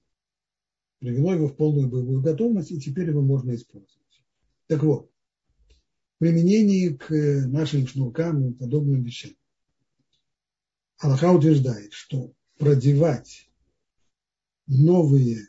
привело 0.99 1.35
его 1.35 1.49
в 1.49 1.57
полную 1.57 1.88
боевую 1.88 2.22
готовность, 2.22 2.70
и 2.70 2.81
теперь 2.81 3.09
его 3.09 3.22
можно 3.22 3.55
использовать. 3.55 4.25
Так 4.66 4.83
вот, 4.83 5.11
применение 6.18 6.96
к 6.96 7.11
нашим 7.46 7.87
шнуркам 7.87 8.51
и 8.51 8.55
подобным 8.55 9.03
вещам. 9.03 9.33
Аллаха 10.99 11.33
утверждает, 11.33 11.92
что 11.92 12.33
продевать 12.59 13.51
новые 14.66 15.46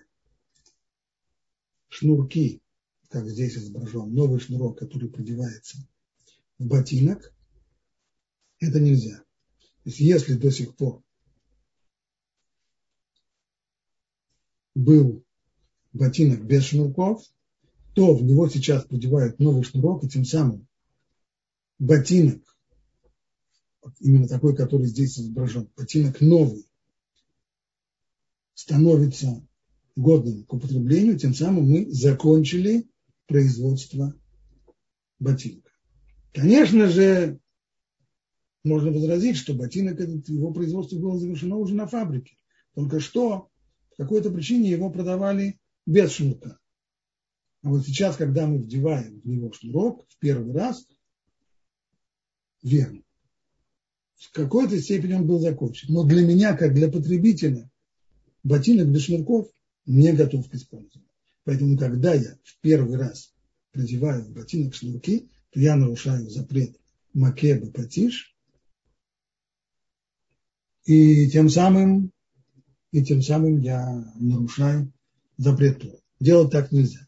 шнурки, 1.88 2.62
как 3.10 3.28
здесь 3.30 3.58
изображен, 3.58 4.14
новый 4.14 4.40
шнурок, 4.40 4.78
который 4.78 5.10
продевается 5.10 5.78
в 6.60 6.66
ботинок, 6.66 7.34
это 8.60 8.80
нельзя. 8.80 9.18
То 9.84 9.90
есть 9.90 10.00
если 10.00 10.34
до 10.34 10.52
сих 10.52 10.76
пор 10.76 11.04
был 14.78 15.26
ботинок 15.92 16.46
без 16.46 16.66
шнурков, 16.66 17.24
то 17.96 18.14
в 18.14 18.24
него 18.24 18.48
сейчас 18.48 18.86
продевают 18.86 19.40
новый 19.40 19.64
шнурок, 19.64 20.04
и 20.04 20.08
тем 20.08 20.24
самым 20.24 20.68
ботинок, 21.80 22.44
именно 24.00 24.28
такой, 24.28 24.56
который 24.56 24.86
здесь 24.86 25.18
изображен, 25.18 25.68
ботинок 25.76 26.22
новый, 26.22 26.70
становится 28.54 29.44
годным 29.96 30.44
к 30.44 30.54
употреблению, 30.54 31.18
тем 31.18 31.34
самым 31.34 31.68
мы 31.68 31.92
закончили 31.92 32.88
производство 33.26 34.14
ботинка. 35.18 35.72
Конечно 36.34 36.88
же, 36.88 37.40
можно 38.64 38.92
возразить, 38.92 39.38
что 39.38 39.56
ботинок, 39.56 40.00
его 40.00 40.54
производство 40.54 41.00
было 41.00 41.18
завершено 41.18 41.56
уже 41.56 41.74
на 41.74 41.88
фабрике. 41.88 42.38
Только 42.76 43.00
что 43.00 43.50
какой-то 43.98 44.32
причине 44.32 44.70
его 44.70 44.90
продавали 44.90 45.60
без 45.86 46.12
шнурка. 46.12 46.60
А 47.64 47.70
вот 47.70 47.86
сейчас, 47.86 48.16
когда 48.16 48.48
мы 48.48 48.60
вдеваем 48.60 49.20
в 49.22 49.28
него 49.28 49.52
шнурок 49.52 50.08
в 50.10 50.18
первый 50.20 50.54
раз, 50.54 50.86
верно. 52.62 53.02
В 54.16 54.32
какой-то 54.32 54.80
степени 54.80 55.14
он 55.14 55.28
был 55.28 55.40
закончен. 55.40 55.94
Но 55.94 56.04
для 56.04 56.26
меня, 56.26 56.56
как 56.56 56.74
для 56.74 56.90
потребителя, 56.90 57.70
ботинок 58.44 58.88
без 58.88 59.04
шнурков 59.04 59.48
не 59.86 60.14
готов 60.14 60.50
к 60.50 60.54
использованию. 60.54 61.10
Поэтому, 61.44 61.78
когда 61.78 62.14
я 62.14 62.38
в 62.44 62.60
первый 62.62 62.98
раз 62.98 63.34
продеваю 63.72 64.24
в 64.24 64.32
ботинок 64.32 64.74
шнурки, 64.76 65.30
то 65.52 65.60
я 65.60 65.76
нарушаю 65.76 66.30
запрет 66.30 66.78
макеба 67.14 67.72
патиш, 67.72 68.36
и 70.86 71.30
тем 71.30 71.50
самым 71.50 72.12
и 72.92 73.04
тем 73.04 73.22
самым 73.22 73.60
я 73.60 74.12
нарушаю 74.16 74.92
запрет 75.38 75.80
Тора. 75.82 76.00
Делать 76.20 76.52
так 76.52 76.72
нельзя. 76.72 77.08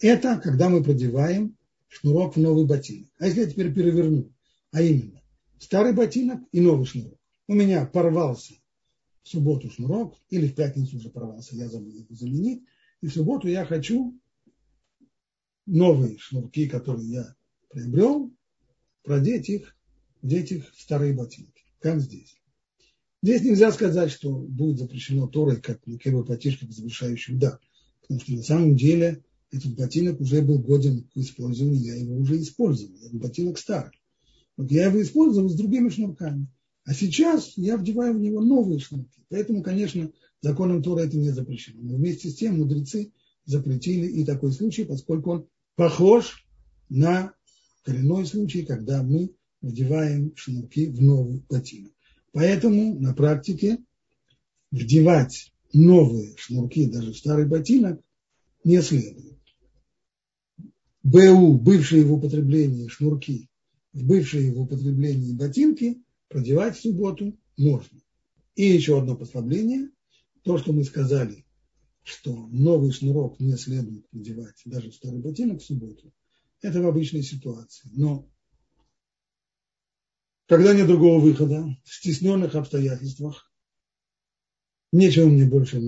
Это 0.00 0.38
когда 0.38 0.68
мы 0.68 0.82
продеваем 0.82 1.56
шнурок 1.88 2.36
в 2.36 2.40
новый 2.40 2.66
ботинок. 2.66 3.10
А 3.18 3.26
если 3.26 3.40
я 3.40 3.46
теперь 3.46 3.72
переверну, 3.72 4.32
а 4.72 4.82
именно 4.82 5.22
старый 5.58 5.92
ботинок 5.92 6.42
и 6.52 6.60
новый 6.60 6.86
шнурок. 6.86 7.18
У 7.46 7.54
меня 7.54 7.84
порвался 7.86 8.54
в 9.22 9.28
субботу 9.28 9.70
шнурок, 9.70 10.16
или 10.30 10.46
в 10.46 10.54
пятницу 10.54 10.96
уже 10.96 11.10
порвался, 11.10 11.56
я 11.56 11.68
забыл 11.68 11.92
его 11.92 12.14
заменить, 12.14 12.64
и 13.00 13.06
в 13.06 13.12
субботу 13.12 13.48
я 13.48 13.64
хочу 13.64 14.18
новые 15.66 16.18
шнурки, 16.18 16.68
которые 16.68 17.10
я 17.10 17.36
приобрел, 17.70 18.32
продеть 19.02 19.48
их, 19.48 19.76
одеть 20.22 20.52
их 20.52 20.72
в 20.72 20.80
старые 20.80 21.14
ботинки, 21.14 21.64
как 21.80 22.00
здесь. 22.00 22.37
Здесь 23.22 23.42
нельзя 23.42 23.72
сказать, 23.72 24.10
что 24.12 24.32
будет 24.32 24.78
запрещено 24.78 25.26
Торой, 25.26 25.60
как 25.60 25.84
Микева 25.86 26.22
Патиш, 26.22 26.58
как 26.58 26.70
завершающий 26.70 27.34
удар. 27.34 27.58
Потому 28.00 28.20
что 28.20 28.32
на 28.32 28.42
самом 28.42 28.76
деле 28.76 29.24
этот 29.50 29.74
ботинок 29.74 30.20
уже 30.20 30.40
был 30.40 30.60
годен 30.60 31.08
к 31.12 31.16
использованию, 31.16 31.82
я 31.82 31.94
его 31.96 32.16
уже 32.16 32.40
использовал. 32.40 32.96
Этот 32.96 33.14
ботинок 33.14 33.58
старый. 33.58 33.98
Вот 34.56 34.70
я 34.70 34.86
его 34.86 35.02
использовал 35.02 35.48
с 35.48 35.54
другими 35.54 35.88
шнурками. 35.88 36.46
А 36.84 36.94
сейчас 36.94 37.52
я 37.56 37.76
вдеваю 37.76 38.14
в 38.14 38.20
него 38.20 38.40
новые 38.40 38.78
шнурки. 38.78 39.24
Поэтому, 39.28 39.62
конечно, 39.62 40.10
законом 40.40 40.82
Тора 40.82 41.00
это 41.02 41.16
не 41.16 41.30
запрещено. 41.30 41.80
Но 41.82 41.96
вместе 41.96 42.28
с 42.30 42.36
тем 42.36 42.58
мудрецы 42.58 43.12
запретили 43.44 44.06
и 44.06 44.24
такой 44.24 44.52
случай, 44.52 44.84
поскольку 44.84 45.30
он 45.32 45.48
похож 45.74 46.46
на 46.88 47.34
коренной 47.82 48.26
случай, 48.26 48.64
когда 48.64 49.02
мы 49.02 49.34
вдеваем 49.60 50.32
шнурки 50.36 50.86
в 50.86 51.02
новый 51.02 51.42
ботинок. 51.48 51.92
Поэтому 52.38 52.96
на 53.00 53.14
практике 53.14 53.78
вдевать 54.70 55.52
новые 55.72 56.36
шнурки 56.36 56.86
даже 56.86 57.12
старый 57.12 57.46
ботинок 57.46 58.00
не 58.62 58.80
следует. 58.80 59.40
БУ, 61.02 61.58
бывшие 61.58 62.04
в 62.04 62.12
употреблении 62.12 62.86
шнурки, 62.86 63.50
бывшие 63.92 64.52
в 64.52 64.60
употреблении 64.60 65.34
ботинки, 65.34 66.00
продевать 66.28 66.76
в 66.76 66.80
субботу 66.80 67.36
можно. 67.56 67.98
И 68.54 68.66
еще 68.66 69.00
одно 69.00 69.16
послабление. 69.16 69.90
То, 70.44 70.58
что 70.58 70.72
мы 70.72 70.84
сказали, 70.84 71.44
что 72.04 72.46
новый 72.52 72.92
шнурок 72.92 73.40
не 73.40 73.56
следует 73.56 74.06
надевать 74.12 74.62
даже 74.64 74.92
старый 74.92 75.18
ботинок 75.18 75.60
в 75.60 75.64
субботу, 75.64 76.12
это 76.62 76.80
в 76.80 76.86
обычной 76.86 77.24
ситуации. 77.24 77.90
Но 77.94 78.30
когда 80.48 80.72
нет 80.72 80.86
другого 80.86 81.20
выхода, 81.20 81.76
в 81.84 81.94
стесненных 81.94 82.54
обстоятельствах, 82.54 83.52
нечего 84.92 85.28
мне 85.28 85.44
больше, 85.44 85.78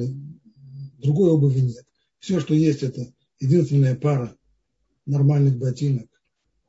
другой 0.99 1.31
обуви 1.31 1.61
нет. 1.61 1.87
Все, 2.19 2.41
что 2.41 2.53
есть, 2.53 2.83
это 2.83 3.11
единственная 3.41 3.97
пара 3.97 4.37
нормальных 5.07 5.59
ботинок, 5.59 6.09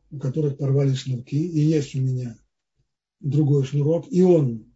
у 0.10 0.20
которых 0.20 0.58
порвали 0.58 0.94
шнурки, 0.94 1.36
и 1.36 1.60
есть 1.60 1.94
у 1.94 2.02
меня 2.02 2.38
другой 3.20 3.66
шнурок, 3.66 4.08
и 4.10 4.22
он, 4.22 4.74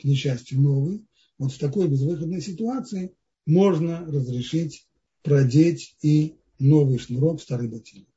к 0.00 0.04
несчастью, 0.04 0.62
новый. 0.62 1.06
Вот 1.36 1.52
в 1.52 1.58
такой 1.58 1.86
безвыходной 1.86 2.40
ситуации 2.40 3.14
можно 3.44 4.06
разрешить 4.06 4.88
продеть 5.22 5.96
и 6.00 6.38
новый 6.58 6.98
шнурок 6.98 7.42
старый 7.42 7.68
ботинок. 7.68 8.08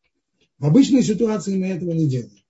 В 0.57 0.65
обычной 0.65 1.03
ситуации 1.03 1.57
мы 1.57 1.67
этого 1.67 1.91
не 1.91 2.07
делаем. 2.07 2.40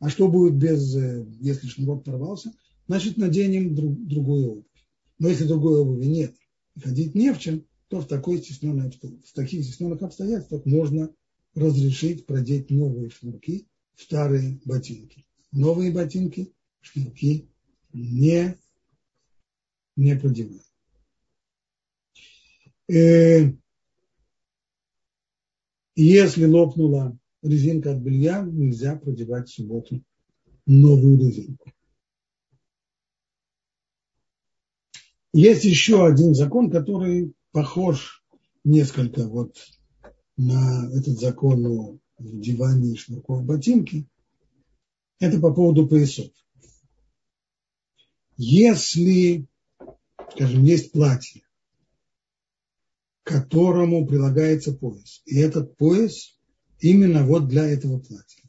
А 0.00 0.08
что 0.08 0.28
будет 0.28 0.54
без, 0.54 0.94
э, 0.96 1.26
если 1.40 1.66
шнурок 1.66 2.04
порвался? 2.04 2.52
Значит, 2.86 3.16
наденем 3.16 3.74
друг, 3.74 4.06
другую 4.06 4.50
обувь. 4.50 4.64
Но 5.18 5.28
если 5.28 5.44
другой 5.44 5.80
обуви 5.80 6.06
нет, 6.06 6.34
ходить 6.80 7.14
не 7.14 7.32
в 7.32 7.38
чем, 7.38 7.64
то 7.88 8.00
в, 8.00 8.06
такой 8.06 8.38
стесненной, 8.38 8.90
в 8.90 9.32
таких 9.32 9.64
стесненных 9.64 10.02
обстоятельствах 10.02 10.64
можно 10.66 11.10
разрешить 11.54 12.26
продеть 12.26 12.70
новые 12.70 13.10
шнурки 13.10 13.66
в 13.96 14.02
старые 14.02 14.60
ботинки. 14.64 15.24
Новые 15.50 15.90
ботинки, 15.90 16.52
шнурки 16.80 17.48
не, 17.92 18.56
не 19.96 20.16
продевают. 20.16 20.62
Э, 22.88 23.52
если 25.96 26.44
лопнула 26.44 27.18
резинка 27.48 27.92
от 27.92 27.98
белья, 27.98 28.42
нельзя 28.42 28.96
продевать 28.96 29.48
в 29.48 29.54
субботу 29.54 30.02
новую 30.66 31.18
резинку. 31.18 31.70
Есть 35.32 35.64
еще 35.64 36.06
один 36.06 36.34
закон, 36.34 36.70
который 36.70 37.32
похож 37.52 38.24
несколько 38.64 39.26
вот 39.26 39.56
на 40.36 40.90
этот 40.92 41.18
закон 41.18 41.66
о 41.66 41.98
вдевании 42.18 42.96
шнурков 42.96 43.42
в 43.42 43.44
ботинки. 43.44 44.08
Это 45.20 45.40
по 45.40 45.52
поводу 45.52 45.86
поясов. 45.88 46.30
Если, 48.36 49.46
скажем, 50.32 50.62
есть 50.62 50.92
платье, 50.92 51.42
которому 53.24 54.06
прилагается 54.06 54.72
пояс, 54.72 55.22
и 55.26 55.38
этот 55.38 55.76
пояс 55.76 56.37
именно 56.80 57.24
вот 57.24 57.48
для 57.48 57.64
этого 57.64 57.98
платья, 57.98 58.42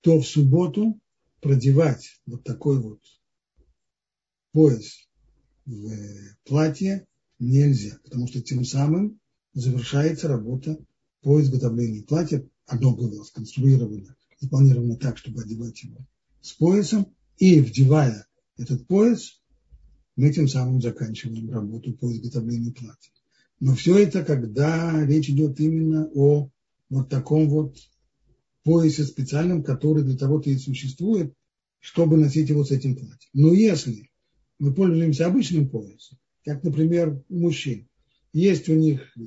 то 0.00 0.20
в 0.20 0.26
субботу 0.26 1.00
продевать 1.40 2.20
вот 2.26 2.44
такой 2.44 2.80
вот 2.80 3.00
пояс 4.52 5.08
в 5.66 5.92
платье 6.44 7.06
нельзя, 7.38 7.98
потому 8.04 8.26
что 8.26 8.40
тем 8.40 8.64
самым 8.64 9.20
завершается 9.52 10.28
работа 10.28 10.78
по 11.22 11.40
изготовлению 11.40 12.04
платья. 12.04 12.48
Одно 12.66 12.94
было 12.94 13.22
сконструировано, 13.24 14.16
запланировано 14.40 14.96
так, 14.96 15.18
чтобы 15.18 15.42
одевать 15.42 15.82
его 15.82 16.06
с 16.40 16.52
поясом, 16.52 17.14
и 17.38 17.60
вдевая 17.60 18.26
этот 18.56 18.86
пояс, 18.86 19.40
мы 20.16 20.32
тем 20.32 20.48
самым 20.48 20.80
заканчиваем 20.80 21.50
работу 21.50 21.92
по 21.94 22.12
изготовлению 22.12 22.74
платья. 22.74 23.12
Но 23.60 23.74
все 23.74 23.98
это, 23.98 24.24
когда 24.24 25.04
речь 25.04 25.28
идет 25.28 25.58
именно 25.58 26.08
о 26.14 26.50
вот 26.90 27.08
таком 27.08 27.48
вот 27.48 27.76
поясе 28.62 29.04
специальном, 29.04 29.62
который 29.62 30.04
для 30.04 30.16
того-то 30.16 30.50
и 30.50 30.56
существует, 30.56 31.32
чтобы 31.80 32.16
носить 32.16 32.48
его 32.48 32.64
с 32.64 32.70
этим 32.70 32.96
платьем. 32.96 33.30
Но 33.32 33.52
если 33.52 34.10
мы 34.58 34.72
пользуемся 34.74 35.26
обычным 35.26 35.68
поясом, 35.68 36.18
как, 36.44 36.62
например, 36.62 37.22
у 37.28 37.38
мужчин, 37.38 37.88
есть 38.32 38.68
у 38.68 38.74
них 38.74 39.00
э, 39.16 39.20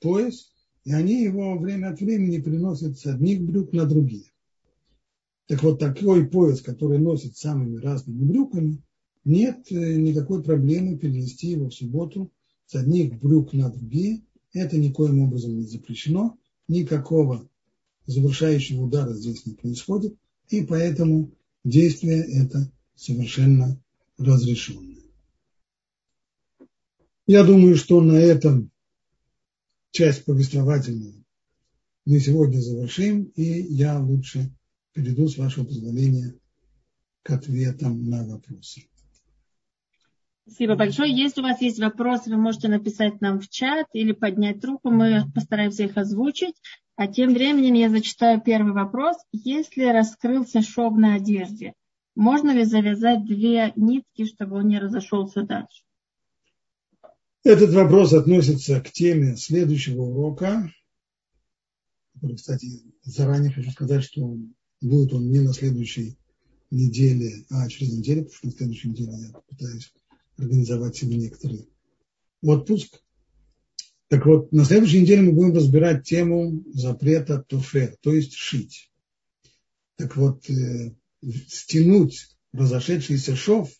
пояс, 0.00 0.52
и 0.84 0.92
они 0.92 1.22
его 1.22 1.58
время 1.58 1.90
от 1.90 2.00
времени 2.00 2.40
приносят 2.40 2.98
с 2.98 3.06
одних 3.06 3.42
брюк 3.42 3.72
на 3.72 3.84
другие. 3.86 4.32
Так 5.46 5.62
вот, 5.62 5.78
такой 5.78 6.26
пояс, 6.26 6.60
который 6.60 6.98
носит 6.98 7.36
самыми 7.36 7.78
разными 7.78 8.24
брюками, 8.24 8.82
нет 9.24 9.66
э, 9.70 9.96
никакой 9.96 10.42
проблемы 10.42 10.96
перенести 10.98 11.48
его 11.48 11.68
в 11.68 11.74
субботу 11.74 12.30
с 12.72 12.74
одних 12.74 13.20
брюк 13.20 13.52
на 13.52 13.68
другие. 13.70 14.22
Это 14.54 14.78
никоим 14.78 15.20
образом 15.20 15.58
не 15.58 15.66
запрещено. 15.66 16.38
Никакого 16.68 17.46
завершающего 18.06 18.84
удара 18.84 19.12
здесь 19.12 19.44
не 19.44 19.54
происходит. 19.54 20.16
И 20.48 20.64
поэтому 20.64 21.32
действие 21.64 22.22
это 22.22 22.72
совершенно 22.94 23.78
разрешенное. 24.16 25.02
Я 27.26 27.44
думаю, 27.44 27.76
что 27.76 28.00
на 28.00 28.16
этом 28.16 28.70
часть 29.90 30.24
повествовательную 30.24 31.24
мы 32.06 32.20
сегодня 32.20 32.58
завершим, 32.58 33.24
и 33.36 33.42
я 33.42 34.00
лучше 34.00 34.50
перейду, 34.94 35.28
с 35.28 35.36
вашего 35.36 35.66
позволения, 35.66 36.34
к 37.22 37.30
ответам 37.30 38.08
на 38.08 38.26
вопросы. 38.26 38.88
Спасибо 40.44 40.74
большое. 40.74 41.14
Если 41.14 41.40
у 41.40 41.44
вас 41.44 41.60
есть 41.60 41.78
вопросы, 41.78 42.30
вы 42.30 42.36
можете 42.36 42.68
написать 42.68 43.20
нам 43.20 43.40
в 43.40 43.48
чат 43.48 43.86
или 43.92 44.12
поднять 44.12 44.64
руку. 44.64 44.90
Мы 44.90 45.30
постараемся 45.32 45.84
их 45.84 45.96
озвучить. 45.96 46.54
А 46.96 47.06
тем 47.06 47.32
временем 47.32 47.74
я 47.74 47.88
зачитаю 47.88 48.40
первый 48.40 48.72
вопрос. 48.72 49.16
Если 49.32 49.84
раскрылся 49.84 50.60
шов 50.60 50.96
на 50.96 51.14
одежде, 51.14 51.74
можно 52.14 52.50
ли 52.50 52.64
завязать 52.64 53.24
две 53.24 53.72
нитки, 53.76 54.26
чтобы 54.26 54.58
он 54.58 54.68
не 54.68 54.78
разошелся 54.78 55.42
дальше? 55.42 55.82
Этот 57.44 57.70
вопрос 57.70 58.12
относится 58.12 58.80
к 58.80 58.90
теме 58.90 59.36
следующего 59.36 60.02
урока. 60.02 60.72
Кстати, 62.36 62.66
заранее 63.02 63.52
хочу 63.52 63.70
сказать, 63.70 64.04
что 64.04 64.36
будет 64.80 65.12
он 65.12 65.30
не 65.30 65.40
на 65.40 65.52
следующей 65.52 66.16
неделе, 66.70 67.44
а 67.50 67.68
через 67.68 67.92
неделю, 67.96 68.24
потому 68.24 68.36
что 68.36 68.46
на 68.46 68.52
следующей 68.52 68.88
неделе 68.90 69.12
я 69.12 69.32
пытаюсь 69.48 69.92
организовать 70.42 70.96
себе 70.96 71.16
некоторый 71.16 71.68
отпуск. 72.42 73.02
Так 74.08 74.26
вот, 74.26 74.52
на 74.52 74.64
следующей 74.64 75.00
неделе 75.00 75.22
мы 75.22 75.32
будем 75.32 75.54
разбирать 75.54 76.04
тему 76.04 76.62
запрета 76.74 77.42
туфер, 77.42 77.96
то 78.02 78.12
есть 78.12 78.34
шить. 78.34 78.90
Так 79.96 80.16
вот, 80.16 80.48
э, 80.50 80.94
стянуть 81.48 82.28
разошедшийся 82.52 83.36
шов 83.36 83.70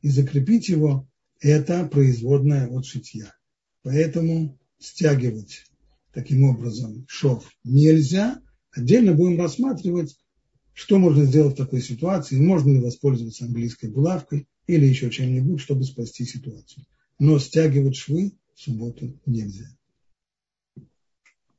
и 0.00 0.08
закрепить 0.08 0.68
его 0.68 1.06
это 1.40 1.86
производная 1.86 2.68
от 2.68 2.86
шитья. 2.86 3.34
Поэтому 3.82 4.58
стягивать 4.78 5.64
таким 6.12 6.44
образом 6.44 7.04
шов 7.08 7.46
нельзя. 7.64 8.40
Отдельно 8.70 9.12
будем 9.12 9.38
рассматривать, 9.38 10.16
что 10.72 10.98
можно 10.98 11.24
сделать 11.24 11.54
в 11.54 11.58
такой 11.58 11.82
ситуации. 11.82 12.40
Можно 12.40 12.72
ли 12.72 12.80
воспользоваться 12.80 13.44
английской 13.44 13.90
булавкой 13.90 14.48
или 14.66 14.86
еще 14.86 15.10
чем-нибудь, 15.10 15.60
чтобы 15.60 15.84
спасти 15.84 16.24
ситуацию. 16.24 16.84
Но 17.18 17.38
стягивать 17.38 17.96
швы 17.96 18.32
в 18.54 18.60
субботу 18.60 19.18
нельзя. 19.26 19.66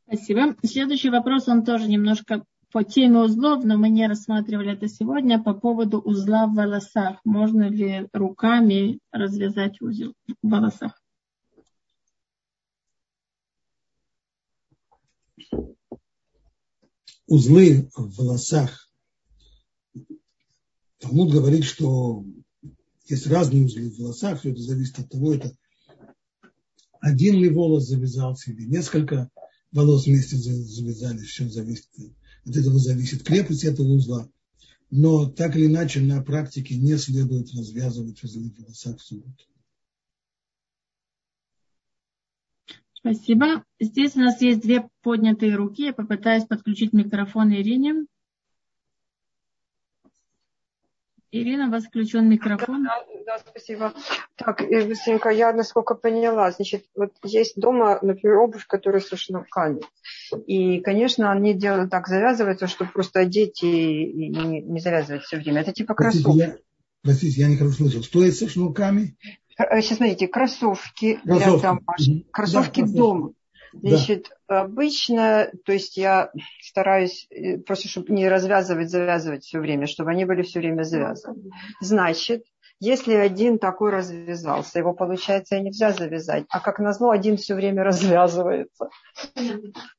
Спасибо. 0.06 0.56
Следующий 0.64 1.10
вопрос, 1.10 1.48
он 1.48 1.66
тоже 1.66 1.88
немножко 1.88 2.46
по 2.72 2.84
теме 2.84 3.20
узлов, 3.20 3.64
но 3.64 3.78
мы 3.78 3.90
не 3.90 4.08
рассматривали 4.08 4.74
это 4.74 4.88
сегодня, 4.88 5.42
по 5.42 5.54
поводу 5.54 6.00
узла 6.00 6.48
в 6.48 6.54
волосах. 6.54 7.20
Можно 7.24 7.70
ли 7.70 8.08
руками 8.14 9.00
развязать 9.12 9.82
узел 9.82 10.14
в 10.42 10.50
волосах? 10.50 11.02
Узлы 17.26 17.90
в 17.94 18.18
волосах 18.18 18.88
Талмуд 21.00 21.32
говорит, 21.32 21.64
что 21.64 22.26
есть 23.10 23.28
разные 23.28 23.66
узлы 23.66 23.90
в 23.90 23.98
волосах, 23.98 24.40
все 24.40 24.52
это 24.52 24.62
зависит 24.62 25.00
от 25.00 25.10
того, 25.10 25.34
это 25.34 25.52
один 27.00 27.36
ли 27.36 27.50
волос 27.50 27.88
завязался 27.88 28.52
или 28.52 28.66
несколько 28.66 29.30
волос 29.72 30.06
вместе 30.06 30.38
завязались, 30.38 31.28
все 31.28 31.48
зависит, 31.50 31.88
от 32.46 32.56
этого 32.56 32.80
зависит 32.80 33.24
крепость 33.24 33.64
этого 33.64 33.88
узла. 33.88 34.30
Но 34.90 35.30
так 35.30 35.56
или 35.56 35.66
иначе 35.66 36.00
на 36.00 36.22
практике 36.22 36.78
не 36.78 36.98
следует 36.98 37.54
развязывать 37.54 38.24
узлы 38.24 38.50
в 38.50 38.60
волосах 38.62 38.98
в 38.98 39.04
субботу. 39.04 39.44
Спасибо. 42.94 43.64
Здесь 43.80 44.16
у 44.16 44.20
нас 44.20 44.42
есть 44.42 44.62
две 44.62 44.90
поднятые 45.02 45.56
руки. 45.56 45.84
Я 45.84 45.94
попытаюсь 45.94 46.46
подключить 46.46 46.94
микрофон 46.94 47.54
Ирине. 47.54 48.06
Ирина, 51.32 51.68
у 51.68 51.72
вас 51.72 51.86
включен 51.86 52.30
микрофон. 52.30 52.84
Да, 52.84 53.04
да, 53.26 53.40
спасибо. 53.40 53.94
Так, 54.36 54.62
быстренько, 54.70 55.30
я 55.30 55.52
насколько 55.52 55.94
поняла, 55.94 56.52
значит, 56.52 56.86
вот 56.96 57.12
есть 57.24 57.60
дома, 57.60 58.00
например, 58.02 58.38
обувь, 58.38 58.66
которая 58.66 59.02
с 59.02 59.16
шнурками. 59.16 59.82
И, 60.46 60.80
конечно, 60.80 61.32
они 61.32 61.54
делают 61.54 61.92
так, 61.92 62.08
завязываются, 62.08 62.68
чтобы 62.68 62.92
просто 62.92 63.20
одеть 63.20 63.62
и, 63.62 64.04
и 64.04 64.30
не, 64.30 64.62
не 64.62 64.80
завязывать 64.80 65.24
все 65.24 65.38
время. 65.38 65.62
Это 65.62 65.74
типа 65.74 65.96
кроссовки. 65.96 66.24
Простите, 66.24 66.46
я, 66.46 66.58
простите, 67.04 67.42
я 67.42 67.48
не 67.50 67.58
хорошо 67.58 67.76
слышал. 67.76 68.04
Что 68.04 68.24
это 68.24 68.36
со 68.36 68.50
шнурками? 68.50 69.18
Сейчас 69.58 69.98
смотрите, 69.98 70.28
кроссовки, 70.28 71.20
кроссовки. 71.26 71.60
для 71.60 71.62
домашних, 71.62 72.32
кроссовки 72.32 72.82
да, 72.82 72.88
дома. 72.88 73.34
Значит, 73.82 74.30
да. 74.48 74.62
обычно, 74.62 75.52
то 75.66 75.72
есть 75.72 75.98
я 75.98 76.32
стараюсь 76.62 77.28
э, 77.30 77.58
просто, 77.58 77.88
чтобы 77.88 78.14
не 78.14 78.28
развязывать, 78.28 78.90
завязывать 78.90 79.44
все 79.44 79.60
время, 79.60 79.88
чтобы 79.88 80.12
они 80.12 80.26
были 80.26 80.42
все 80.42 80.60
время 80.60 80.84
завязаны. 80.84 81.52
Значит, 81.82 82.44
если 82.80 83.14
один 83.14 83.58
такой 83.58 83.92
развязался, 83.92 84.80
его, 84.80 84.94
получается, 84.94 85.60
нельзя 85.60 85.92
завязать, 85.92 86.46
а 86.50 86.60
как 86.60 86.80
назло, 86.80 87.10
один 87.10 87.38
все 87.38 87.56
время 87.56 87.84
развязывается. 87.84 88.90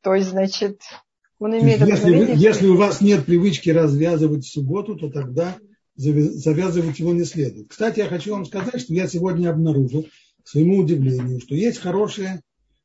То 0.02 0.14
есть, 0.14 0.30
значит, 0.30 0.80
он 1.38 1.58
имеет... 1.58 1.80
Если, 1.80 2.36
если 2.36 2.68
у 2.68 2.76
вас 2.76 3.00
нет 3.00 3.24
привычки 3.26 3.70
развязывать 3.70 4.44
в 4.44 4.52
субботу, 4.52 4.96
то 4.96 5.10
тогда 5.10 5.56
завязывать 5.96 7.00
его 7.00 7.12
не 7.12 7.24
следует. 7.24 7.68
Кстати, 7.68 7.98
я 7.98 8.06
хочу 8.06 8.32
вам 8.32 8.44
сказать, 8.44 8.80
что 8.80 8.94
я 8.94 9.08
сегодня 9.08 9.50
обнаружил, 9.50 10.06
к 10.44 10.48
своему 10.48 10.78
удивлению, 10.78 11.40
что 11.40 11.54
есть 11.54 11.78
хорошее 11.78 12.40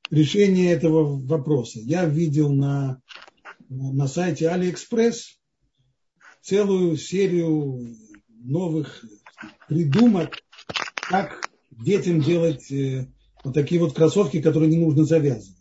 решение 0.09 0.71
этого 0.71 1.19
вопроса. 1.19 1.79
Я 1.79 2.05
видел 2.05 2.51
на, 2.51 3.01
на 3.69 4.07
сайте 4.07 4.45
AliExpress 4.45 5.15
целую 6.41 6.97
серию 6.97 7.95
новых 8.29 9.03
придумок, 9.67 10.37
как 10.95 11.49
детям 11.71 12.21
делать 12.21 12.71
э, 12.71 13.07
вот 13.43 13.53
такие 13.53 13.79
вот 13.79 13.93
кроссовки, 13.93 14.41
которые 14.41 14.69
не 14.69 14.77
нужно 14.77 15.05
завязывать. 15.05 15.57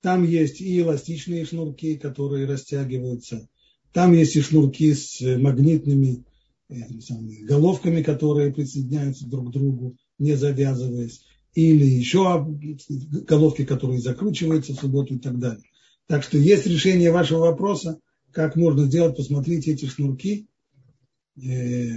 Там 0.00 0.24
есть 0.24 0.60
и 0.60 0.80
эластичные 0.80 1.46
шнурки, 1.46 1.96
которые 1.96 2.46
растягиваются. 2.46 3.48
Там 3.92 4.12
есть 4.12 4.36
и 4.36 4.42
шнурки 4.42 4.92
с 4.92 5.20
магнитными 5.38 6.24
э, 6.68 6.74
головками, 7.42 8.02
которые 8.02 8.52
присоединяются 8.52 9.26
друг 9.26 9.48
к 9.48 9.52
другу, 9.52 9.96
не 10.18 10.34
завязываясь 10.34 11.22
или 11.54 11.84
еще 11.84 12.44
головки, 13.26 13.64
которые 13.64 14.00
закручиваются 14.00 14.72
в 14.72 14.80
субботу 14.80 15.14
и 15.14 15.18
так 15.18 15.38
далее. 15.38 15.64
Так 16.06 16.22
что 16.22 16.36
есть 16.36 16.66
решение 16.66 17.12
вашего 17.12 17.40
вопроса, 17.40 18.00
как 18.32 18.56
можно 18.56 18.84
сделать, 18.84 19.16
посмотрите 19.16 19.72
эти 19.72 19.86
шнурки. 19.86 20.48
Э, 21.36 21.88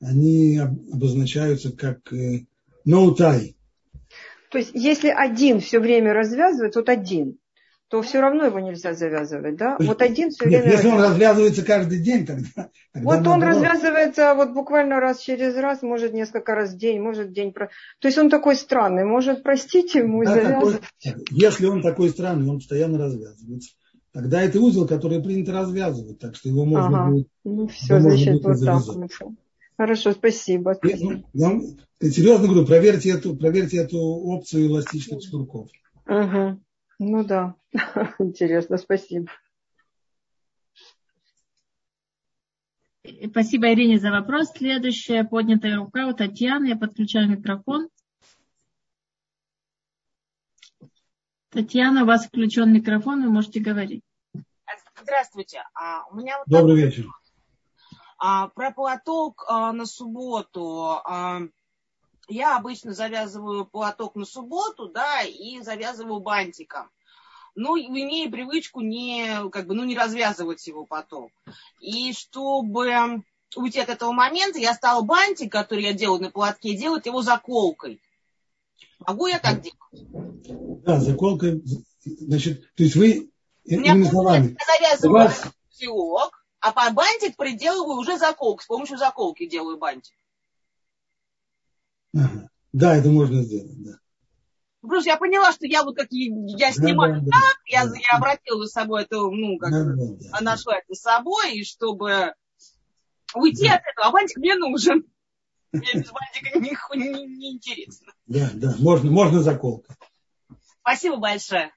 они 0.00 0.56
обозначаются 0.56 1.72
как 1.72 2.12
э, 2.12 2.46
no 2.86 3.14
tie. 3.16 3.54
То 4.50 4.58
есть, 4.58 4.70
если 4.74 5.08
один 5.08 5.60
все 5.60 5.78
время 5.78 6.12
развязывается, 6.14 6.80
вот 6.80 6.88
один, 6.88 7.38
то 7.88 8.02
все 8.02 8.20
равно 8.20 8.44
его 8.44 8.60
нельзя 8.60 8.92
завязывать, 8.94 9.56
да? 9.56 9.76
Вот 9.80 10.02
один 10.02 10.30
все 10.30 10.46
Нет, 10.46 10.62
время... 10.62 10.76
Если 10.76 10.88
он 10.88 11.00
развязывается 11.00 11.64
каждый 11.64 12.02
день, 12.02 12.26
тогда... 12.26 12.68
тогда 12.92 13.16
вот 13.16 13.26
он 13.26 13.42
развязывается 13.42 14.34
вот 14.34 14.52
буквально 14.52 15.00
раз 15.00 15.20
через 15.20 15.56
раз, 15.56 15.80
может 15.80 16.12
несколько 16.12 16.54
раз 16.54 16.74
в 16.74 16.76
день, 16.76 17.00
может 17.00 17.32
день... 17.32 17.52
То 17.52 17.68
есть 18.02 18.18
он 18.18 18.28
такой 18.28 18.56
странный, 18.56 19.04
может 19.04 19.42
простить 19.42 19.94
ему 19.94 20.22
да, 20.22 20.34
завязывать. 20.34 20.82
Такой, 21.02 21.24
если 21.30 21.66
он 21.66 21.80
такой 21.80 22.10
странный, 22.10 22.50
он 22.50 22.58
постоянно 22.58 22.98
развязывается, 22.98 23.70
тогда 24.12 24.42
это 24.42 24.60
узел, 24.60 24.86
который 24.86 25.22
принято 25.22 25.52
развязывать, 25.52 26.18
так 26.18 26.36
что 26.36 26.50
его 26.50 26.66
можно 26.66 27.04
ага. 27.04 27.10
будет... 27.10 27.28
Ну 27.44 27.68
все, 27.68 28.00
значит, 28.00 28.44
вот 28.44 28.62
так. 28.62 28.82
Хорошо, 29.78 30.12
спасибо. 30.12 30.76
Я, 30.82 30.96
ну, 31.32 31.76
я, 32.00 32.10
серьезно 32.10 32.48
говорю, 32.48 32.66
проверьте 32.66 33.10
эту, 33.10 33.36
проверьте 33.36 33.78
эту 33.78 33.98
опцию 33.98 34.66
эластичных 34.66 35.22
шнурков. 35.22 35.68
Угу. 36.06 36.60
Ну 36.98 37.24
да, 37.24 37.54
интересно, 38.18 38.76
спасибо. 38.76 39.30
Спасибо 43.30 43.72
Ирине 43.72 43.98
за 43.98 44.10
вопрос. 44.10 44.50
Следующая 44.50 45.24
поднятая 45.24 45.76
рука 45.76 46.06
у 46.06 46.12
Татьяны. 46.12 46.66
Я 46.66 46.76
подключаю 46.76 47.28
микрофон. 47.28 47.88
Татьяна, 51.50 52.02
у 52.02 52.06
вас 52.06 52.26
включен 52.26 52.72
микрофон, 52.72 53.22
вы 53.22 53.30
можете 53.30 53.60
говорить. 53.60 54.02
Здравствуйте. 55.00 55.62
А, 55.74 56.06
у 56.10 56.16
меня 56.16 56.38
вот 56.38 56.46
Добрый 56.48 56.76
вечер. 56.76 57.06
А, 58.18 58.48
про 58.48 58.72
платок 58.72 59.44
а, 59.48 59.72
на 59.72 59.86
субботу. 59.86 61.00
А, 61.04 61.40
я 62.28 62.56
обычно 62.56 62.92
завязываю 62.92 63.64
платок 63.64 64.14
на 64.14 64.24
субботу, 64.24 64.88
да, 64.88 65.22
и 65.22 65.60
завязываю 65.60 66.20
бантиком. 66.20 66.90
Ну, 67.54 67.76
имея 67.76 68.30
привычку 68.30 68.80
не, 68.80 69.48
как 69.50 69.66
бы, 69.66 69.74
ну, 69.74 69.84
не 69.84 69.96
развязывать 69.96 70.64
его 70.66 70.84
потом. 70.84 71.30
И 71.80 72.12
чтобы 72.12 73.24
уйти 73.56 73.80
от 73.80 73.88
этого 73.88 74.12
момента, 74.12 74.58
я 74.58 74.74
стала 74.74 75.02
бантик, 75.02 75.50
который 75.50 75.82
я 75.82 75.92
делаю 75.92 76.20
на 76.20 76.30
платке, 76.30 76.76
делать 76.76 77.06
его 77.06 77.22
заколкой. 77.22 78.00
Могу 79.00 79.26
я 79.26 79.38
так 79.38 79.60
делать? 79.60 80.84
Да, 80.84 81.00
заколкой. 81.00 81.62
Значит, 82.04 82.62
то 82.74 82.82
есть 82.82 82.94
вы, 82.94 83.30
иными 83.64 84.04
словами, 84.04 84.56
я 84.58 84.78
завязываю 84.78 85.24
вас... 85.24 85.42
узелок, 85.72 86.44
а 86.60 86.72
по 86.72 86.90
бантик 86.92 87.36
приделываю 87.36 87.98
уже 87.98 88.18
заколку. 88.18 88.62
С 88.62 88.66
помощью 88.66 88.98
заколки 88.98 89.46
делаю 89.46 89.78
бантик. 89.78 90.14
Ага. 92.18 92.50
Да, 92.72 92.96
это 92.96 93.08
можно 93.08 93.42
сделать, 93.42 93.82
да. 93.82 93.98
Просто 94.80 95.10
я 95.10 95.16
поняла, 95.16 95.52
что 95.52 95.66
я 95.66 95.82
вот 95.82 95.96
как 95.96 96.08
я 96.10 96.72
снимаю 96.72 97.14
да, 97.14 97.20
да, 97.20 97.30
так, 97.30 97.32
да, 97.32 97.48
я, 97.66 97.86
да. 97.86 97.94
я 97.96 98.16
обратила 98.16 98.64
за 98.64 98.70
собой 98.70 99.02
это, 99.02 99.16
ну, 99.16 99.58
как 99.58 99.70
да, 99.70 99.84
да, 99.84 100.30
да. 100.30 100.40
нашла 100.40 100.76
это 100.76 100.94
с 100.94 101.00
собой, 101.00 101.54
и 101.54 101.64
чтобы 101.64 102.34
уйти 103.34 103.68
да. 103.68 103.74
от 103.74 103.82
этого, 103.90 104.06
а 104.06 104.10
бантик 104.12 104.38
мне 104.38 104.54
нужен. 104.54 105.04
Мне 105.72 105.92
без 105.94 106.10
бантика 106.10 106.58
не, 106.58 106.70
не, 106.96 107.26
не 107.26 107.52
интересно. 107.56 108.12
Да, 108.26 108.50
да, 108.54 108.74
можно, 108.78 109.10
можно 109.10 109.42
заколка. 109.42 109.96
Спасибо 110.80 111.16
большое. 111.16 111.72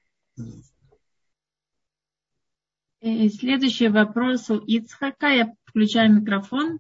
И 3.01 3.29
следующий 3.29 3.89
вопрос 3.89 4.49
у 4.49 4.57
Ицхака. 4.59 5.27
Я 5.27 5.53
включаю 5.65 6.13
микрофон. 6.13 6.79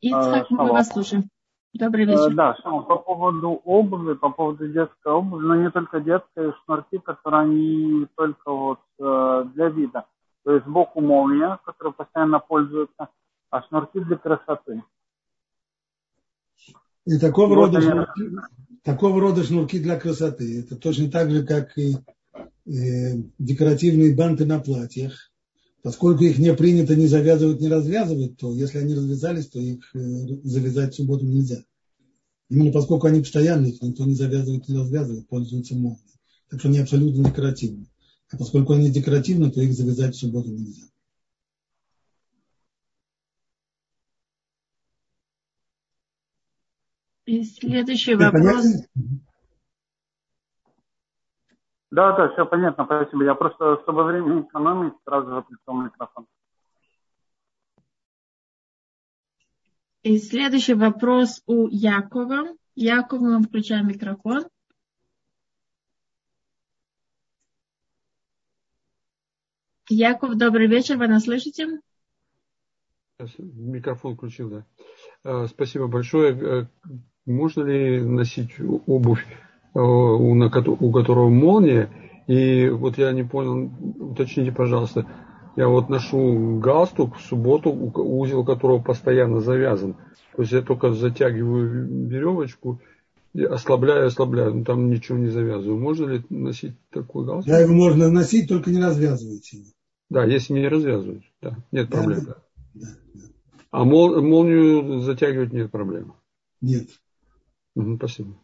Ицхак, 0.00 0.46
а, 0.50 0.54
мы 0.54 0.72
вас 0.72 0.88
слушаем. 0.88 1.28
Добрый 1.74 2.04
э, 2.04 2.06
вечер. 2.06 2.34
Да, 2.34 2.56
Шама, 2.62 2.82
по 2.82 2.96
поводу 2.98 3.60
обуви, 3.64 4.14
по 4.14 4.30
поводу 4.30 4.68
детской 4.68 5.12
обуви, 5.12 5.44
но 5.44 5.56
не 5.56 5.70
только 5.70 6.00
детской, 6.00 6.52
шнурки, 6.64 6.98
которые 6.98 7.42
они 7.42 8.06
только 8.16 8.50
вот 8.50 8.80
э, 9.00 9.44
для 9.54 9.68
вида. 9.68 10.04
То 10.44 10.52
есть 10.52 10.66
сбоку 10.66 11.00
молния, 11.00 11.58
которая 11.64 11.92
постоянно 11.92 12.38
пользуется, 12.38 13.08
а 13.50 13.62
шнурки 13.62 14.00
для 14.00 14.16
красоты. 14.16 14.82
И 17.04 17.18
такого, 17.18 17.54
вот 17.54 17.74
рода, 17.74 17.80
шнурки, 17.80 18.22
такого 18.84 19.20
рода 19.20 19.42
шнурки 19.42 19.78
для 19.80 19.98
красоты. 19.98 20.60
Это 20.60 20.76
точно 20.76 21.10
так 21.10 21.30
же, 21.30 21.44
как 21.44 21.76
и 21.76 21.96
э, 22.66 23.22
декоративные 23.38 24.14
банты 24.14 24.46
на 24.46 24.60
платьях 24.60 25.30
Поскольку 25.82 26.24
их 26.24 26.38
не 26.38 26.52
принято 26.54 26.96
ни 26.96 27.06
завязывать, 27.06 27.60
ни 27.60 27.68
развязывать, 27.68 28.36
то 28.36 28.52
если 28.52 28.78
они 28.78 28.94
развязались, 28.94 29.48
то 29.48 29.60
их 29.60 29.94
э, 29.94 29.98
завязать 30.42 30.94
в 30.94 30.96
субботу 30.96 31.24
нельзя. 31.24 31.62
Именно 32.48 32.72
поскольку 32.72 33.06
они 33.06 33.20
постоянные, 33.20 33.72
их 33.72 33.82
никто 33.82 34.04
не 34.04 34.14
завязывает, 34.14 34.68
не 34.68 34.76
развязывает, 34.76 35.28
пользуются 35.28 35.76
молнией. 35.76 36.02
Так 36.48 36.60
что 36.60 36.68
они 36.68 36.78
абсолютно 36.78 37.24
декоративны. 37.24 37.86
А 38.30 38.36
поскольку 38.36 38.72
они 38.72 38.90
декоративны, 38.90 39.50
то 39.50 39.60
их 39.60 39.72
завязать 39.72 40.16
в 40.16 40.18
субботу 40.18 40.50
нельзя. 40.50 40.84
И 47.26 47.44
следующий 47.44 48.14
вопрос. 48.14 48.42
Понятно, 48.42 48.86
да, 51.90 52.12
да, 52.16 52.28
все 52.32 52.44
понятно, 52.44 52.84
спасибо. 52.84 53.24
Я 53.24 53.34
просто, 53.34 53.80
чтобы 53.82 54.04
время 54.04 54.42
экономить, 54.42 54.94
сразу 55.04 55.30
же 55.30 55.44
микрофон. 55.68 56.26
И 60.02 60.18
следующий 60.18 60.74
вопрос 60.74 61.42
у 61.46 61.66
Якова. 61.68 62.54
Яков, 62.74 63.20
мы 63.20 63.42
включаем 63.42 63.88
микрофон. 63.88 64.46
Яков, 69.88 70.36
добрый 70.36 70.66
вечер, 70.66 70.98
вы 70.98 71.08
нас 71.08 71.24
слышите? 71.24 71.80
Микрофон 73.38 74.14
включил, 74.14 74.50
да. 74.50 74.66
А, 75.24 75.46
спасибо 75.46 75.88
большое. 75.88 76.38
Э, 76.38 76.66
можно 77.24 77.64
ли 77.64 78.00
носить 78.02 78.60
обувь 78.86 79.26
э, 79.78 80.74
у 80.80 80.92
которого 80.92 81.28
молния? 81.28 81.90
И 82.26 82.68
вот 82.68 82.98
я 82.98 83.12
не 83.12 83.22
понял, 83.22 83.70
уточните, 83.98 84.52
пожалуйста, 84.52 85.06
я 85.56 85.66
вот 85.68 85.88
ношу 85.88 86.58
галстук 86.60 87.16
в 87.16 87.22
субботу, 87.22 87.70
узел 87.72 88.44
которого 88.44 88.80
постоянно 88.80 89.40
завязан. 89.40 89.94
То 90.36 90.42
есть 90.42 90.52
я 90.52 90.62
только 90.62 90.92
затягиваю 90.92 92.06
веревочку, 92.06 92.80
ослабляю, 93.34 94.06
ослабляю, 94.06 94.54
но 94.54 94.64
там 94.64 94.90
ничего 94.90 95.18
не 95.18 95.28
завязываю. 95.28 95.80
Можно 95.80 96.10
ли 96.10 96.22
носить 96.28 96.74
такой 96.90 97.24
галстук? 97.24 97.52
Да, 97.52 97.58
его 97.58 97.74
можно 97.74 98.10
носить, 98.10 98.48
только 98.48 98.70
не 98.70 98.80
развязывайте 98.80 99.64
Да, 100.10 100.24
если 100.24 100.52
не 100.52 100.68
развязывать, 100.68 101.24
да, 101.40 101.56
нет 101.72 101.88
проблем. 101.88 102.24
Да, 102.26 102.36
да, 102.74 102.88
да. 103.14 103.20
А 103.70 103.84
мол, 103.84 104.22
молнию 104.22 105.00
затягивать 105.00 105.52
нет 105.52 105.70
проблем? 105.70 106.14
Нет. 106.60 106.88
Угу, 107.74 107.96
спасибо. 107.96 108.36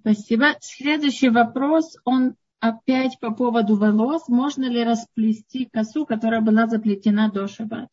Спасибо. 0.00 0.56
Следующий 0.60 1.30
вопрос, 1.30 1.96
он 2.04 2.36
опять 2.60 3.18
по 3.18 3.32
поводу 3.32 3.76
волос. 3.76 4.28
Можно 4.28 4.66
ли 4.66 4.84
расплести 4.84 5.66
косу, 5.66 6.04
которая 6.04 6.42
была 6.42 6.66
заплетена 6.66 7.30
до 7.30 7.48
шаббата? 7.48 7.88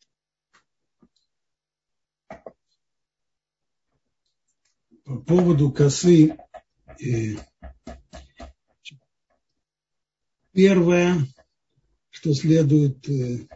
По 5.04 5.18
поводу 5.18 5.72
косы, 5.72 6.36
э, 7.00 7.36
первое, 10.52 11.16
что 12.10 12.34
следует 12.34 13.08
э, 13.08 13.48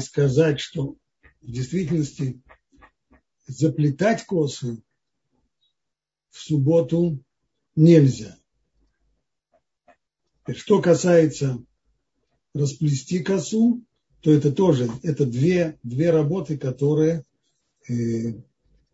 сказать, 0.00 0.58
что 0.60 0.96
в 1.40 1.46
действительности 1.46 2.42
заплетать 3.46 4.24
косы 4.24 4.82
в 6.30 6.38
субботу 6.38 7.22
нельзя. 7.76 8.36
Что 10.48 10.80
касается 10.80 11.62
расплести 12.54 13.20
косу, 13.20 13.84
то 14.20 14.32
это 14.32 14.52
тоже 14.52 14.88
это 15.02 15.24
две, 15.26 15.78
две 15.82 16.10
работы, 16.10 16.58
которые 16.58 17.24
э, 17.88 18.34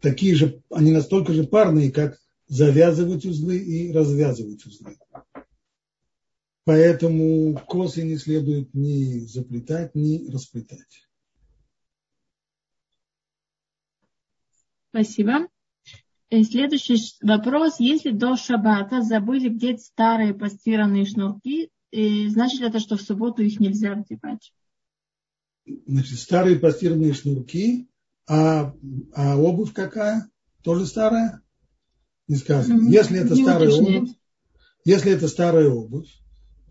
такие 0.00 0.34
же, 0.34 0.62
они 0.70 0.92
настолько 0.92 1.32
же 1.32 1.44
парные, 1.44 1.90
как 1.90 2.20
завязывать 2.48 3.24
узлы 3.24 3.58
и 3.58 3.92
развязывать 3.92 4.64
узлы. 4.66 4.96
Поэтому 6.64 7.56
косы 7.68 8.02
не 8.02 8.16
следует 8.16 8.74
ни 8.74 9.20
заплетать, 9.20 9.94
ни 9.94 10.28
расплетать. 10.30 11.06
Спасибо. 14.90 15.48
И 16.28 16.42
следующий 16.42 16.96
вопрос. 17.22 17.78
Если 17.78 18.10
до 18.10 18.36
шаббата 18.36 19.02
забыли 19.02 19.48
где-то 19.48 19.80
старые 19.80 20.34
постиранные 20.34 21.04
шнурки, 21.04 21.70
значит 21.92 22.62
это, 22.62 22.80
что 22.80 22.96
в 22.96 23.02
субботу 23.02 23.42
их 23.42 23.60
нельзя 23.60 23.94
вдевать? 23.94 24.52
Значит, 25.86 26.18
старые 26.18 26.58
постиранные 26.58 27.12
шнурки, 27.12 27.88
а, 28.28 28.74
а 29.14 29.36
обувь 29.36 29.72
какая? 29.72 30.28
Тоже 30.62 30.86
старая? 30.86 31.42
Не 32.28 32.36
сказано. 32.36 32.88
Если 32.88 33.20
это 33.20 33.36
старая 33.36 33.68
уточняет. 33.68 34.02
обувь, 34.02 34.16
если 34.84 35.12
это 35.12 35.28
старая 35.28 35.68
обувь, 35.68 36.10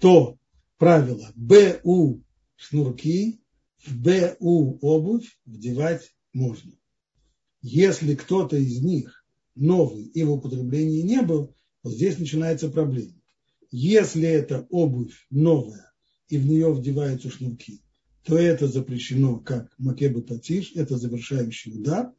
то 0.02 0.38
правило 0.78 1.32
БУ 1.36 2.24
шнурки, 2.58 3.42
в 3.86 3.96
БУ 3.98 4.80
обувь 4.82 5.38
вдевать 5.46 6.14
можно. 6.34 6.74
Если 7.62 8.16
кто-то 8.16 8.58
из 8.58 8.82
них 8.82 9.25
новый 9.56 10.04
и 10.04 10.24
в 10.24 10.32
употреблении 10.32 11.02
не 11.02 11.22
был, 11.22 11.56
вот 11.84 11.94
здесь 11.94 12.20
начинается 12.20 12.70
проблема. 12.70 13.14
Если 13.72 14.24
это 14.24 14.68
обувь 14.70 15.28
новая 15.30 15.92
и 16.30 16.38
в 16.38 16.46
нее 16.46 16.74
вдеваются 16.74 17.30
шнурки, 17.30 17.82
то 18.24 18.38
это 18.38 18.68
запрещено 18.68 19.40
как 19.40 19.74
макебы 19.78 20.22
патиш, 20.22 20.72
это 20.76 20.98
завершающий 20.98 21.74
удар. 21.74 22.14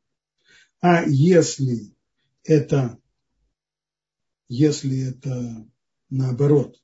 А 0.81 1.05
если 1.05 1.97
это, 2.45 2.99
если 4.49 5.01
это 5.01 5.67
наоборот, 6.11 6.81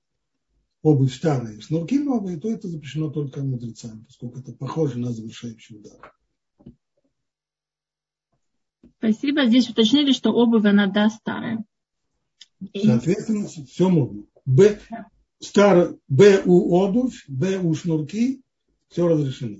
обувь 0.82 1.14
старая, 1.14 1.60
шнурки 1.60 1.98
новые, 1.98 2.40
то 2.40 2.50
это 2.50 2.68
запрещено 2.68 3.10
только 3.10 3.42
мудрецам, 3.42 4.04
поскольку 4.04 4.40
это 4.40 4.52
похоже 4.52 4.98
на 4.98 5.12
завершающий 5.12 5.76
удар. 5.76 6.12
Спасибо. 9.02 9.46
Здесь 9.46 9.68
уточнили, 9.68 10.12
что 10.12 10.30
обувь, 10.30 10.64
она, 10.64 10.86
да, 10.86 11.10
старая. 11.10 11.64
Соответственно, 12.72 13.48
все 13.48 13.88
можно. 13.88 14.22
Б, 14.46 14.78
стар, 15.40 15.96
Б 16.06 16.42
у 16.46 16.76
обувь, 16.76 17.24
Б 17.26 17.58
у 17.58 17.74
шнурки, 17.74 18.42
все 18.88 19.08
разрешено. 19.08 19.58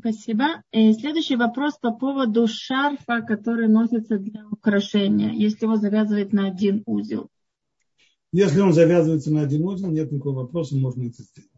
Спасибо. 0.00 0.62
И 0.72 0.94
следующий 0.94 1.36
вопрос 1.36 1.76
по 1.76 1.92
поводу 1.92 2.46
шарфа, 2.48 3.20
который 3.20 3.68
носится 3.68 4.18
для 4.18 4.48
украшения, 4.48 5.32
если 5.32 5.66
его 5.66 5.76
завязывать 5.76 6.32
на 6.32 6.46
один 6.46 6.82
узел. 6.86 7.28
Если 8.32 8.60
он 8.60 8.72
завязывается 8.72 9.30
на 9.30 9.42
один 9.42 9.66
узел, 9.66 9.90
нет 9.90 10.10
никакого 10.10 10.44
вопроса, 10.44 10.76
можно 10.76 11.02
это 11.02 11.22
сделать. 11.22 11.50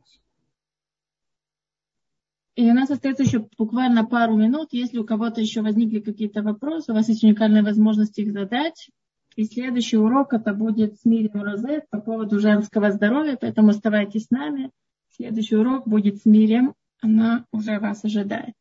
И 2.59 2.68
у 2.68 2.74
нас 2.74 2.90
остается 2.90 3.22
еще 3.22 3.46
буквально 3.56 4.04
пару 4.04 4.36
минут. 4.36 4.70
Если 4.72 4.98
у 4.98 5.04
кого-то 5.04 5.40
еще 5.40 5.62
возникли 5.62 6.00
какие-то 6.00 6.42
вопросы, 6.42 6.90
у 6.90 6.94
вас 6.96 7.09
есть 7.09 7.22
уникальная 7.22 7.62
возможность 7.62 8.18
их 8.18 8.32
задать. 8.32 8.90
И 9.36 9.44
следующий 9.44 9.96
урок 9.96 10.32
это 10.32 10.52
будет 10.54 10.98
с 10.98 11.04
Мирием 11.04 11.40
Розет 11.40 11.88
по 11.88 12.00
поводу 12.00 12.40
женского 12.40 12.90
здоровья, 12.90 13.38
поэтому 13.40 13.68
оставайтесь 13.68 14.24
с 14.24 14.30
нами. 14.30 14.72
Следующий 15.14 15.54
урок 15.54 15.86
будет 15.86 16.16
с 16.20 16.24
Мирием, 16.24 16.74
она 17.00 17.46
уже 17.52 17.78
вас 17.78 18.04
ожидает. 18.04 18.54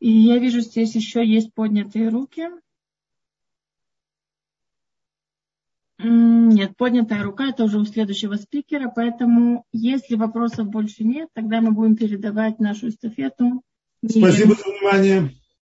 И 0.00 0.10
я 0.10 0.38
вижу, 0.38 0.60
здесь 0.60 0.94
еще 0.94 1.22
есть 1.22 1.52
поднятые 1.52 2.08
руки. 2.08 2.48
Нет, 6.04 6.76
поднятая 6.76 7.22
рука, 7.22 7.48
это 7.48 7.64
уже 7.64 7.78
у 7.78 7.84
следующего 7.84 8.34
спикера, 8.34 8.92
поэтому 8.94 9.64
если 9.72 10.16
вопросов 10.16 10.68
больше 10.68 11.02
нет, 11.04 11.28
тогда 11.34 11.60
мы 11.60 11.72
будем 11.72 11.96
передавать 11.96 12.58
нашу 12.58 12.88
эстафету. 12.88 13.62
Спасибо 14.06 14.54
за 14.54 14.64
внимание. 14.64 15.30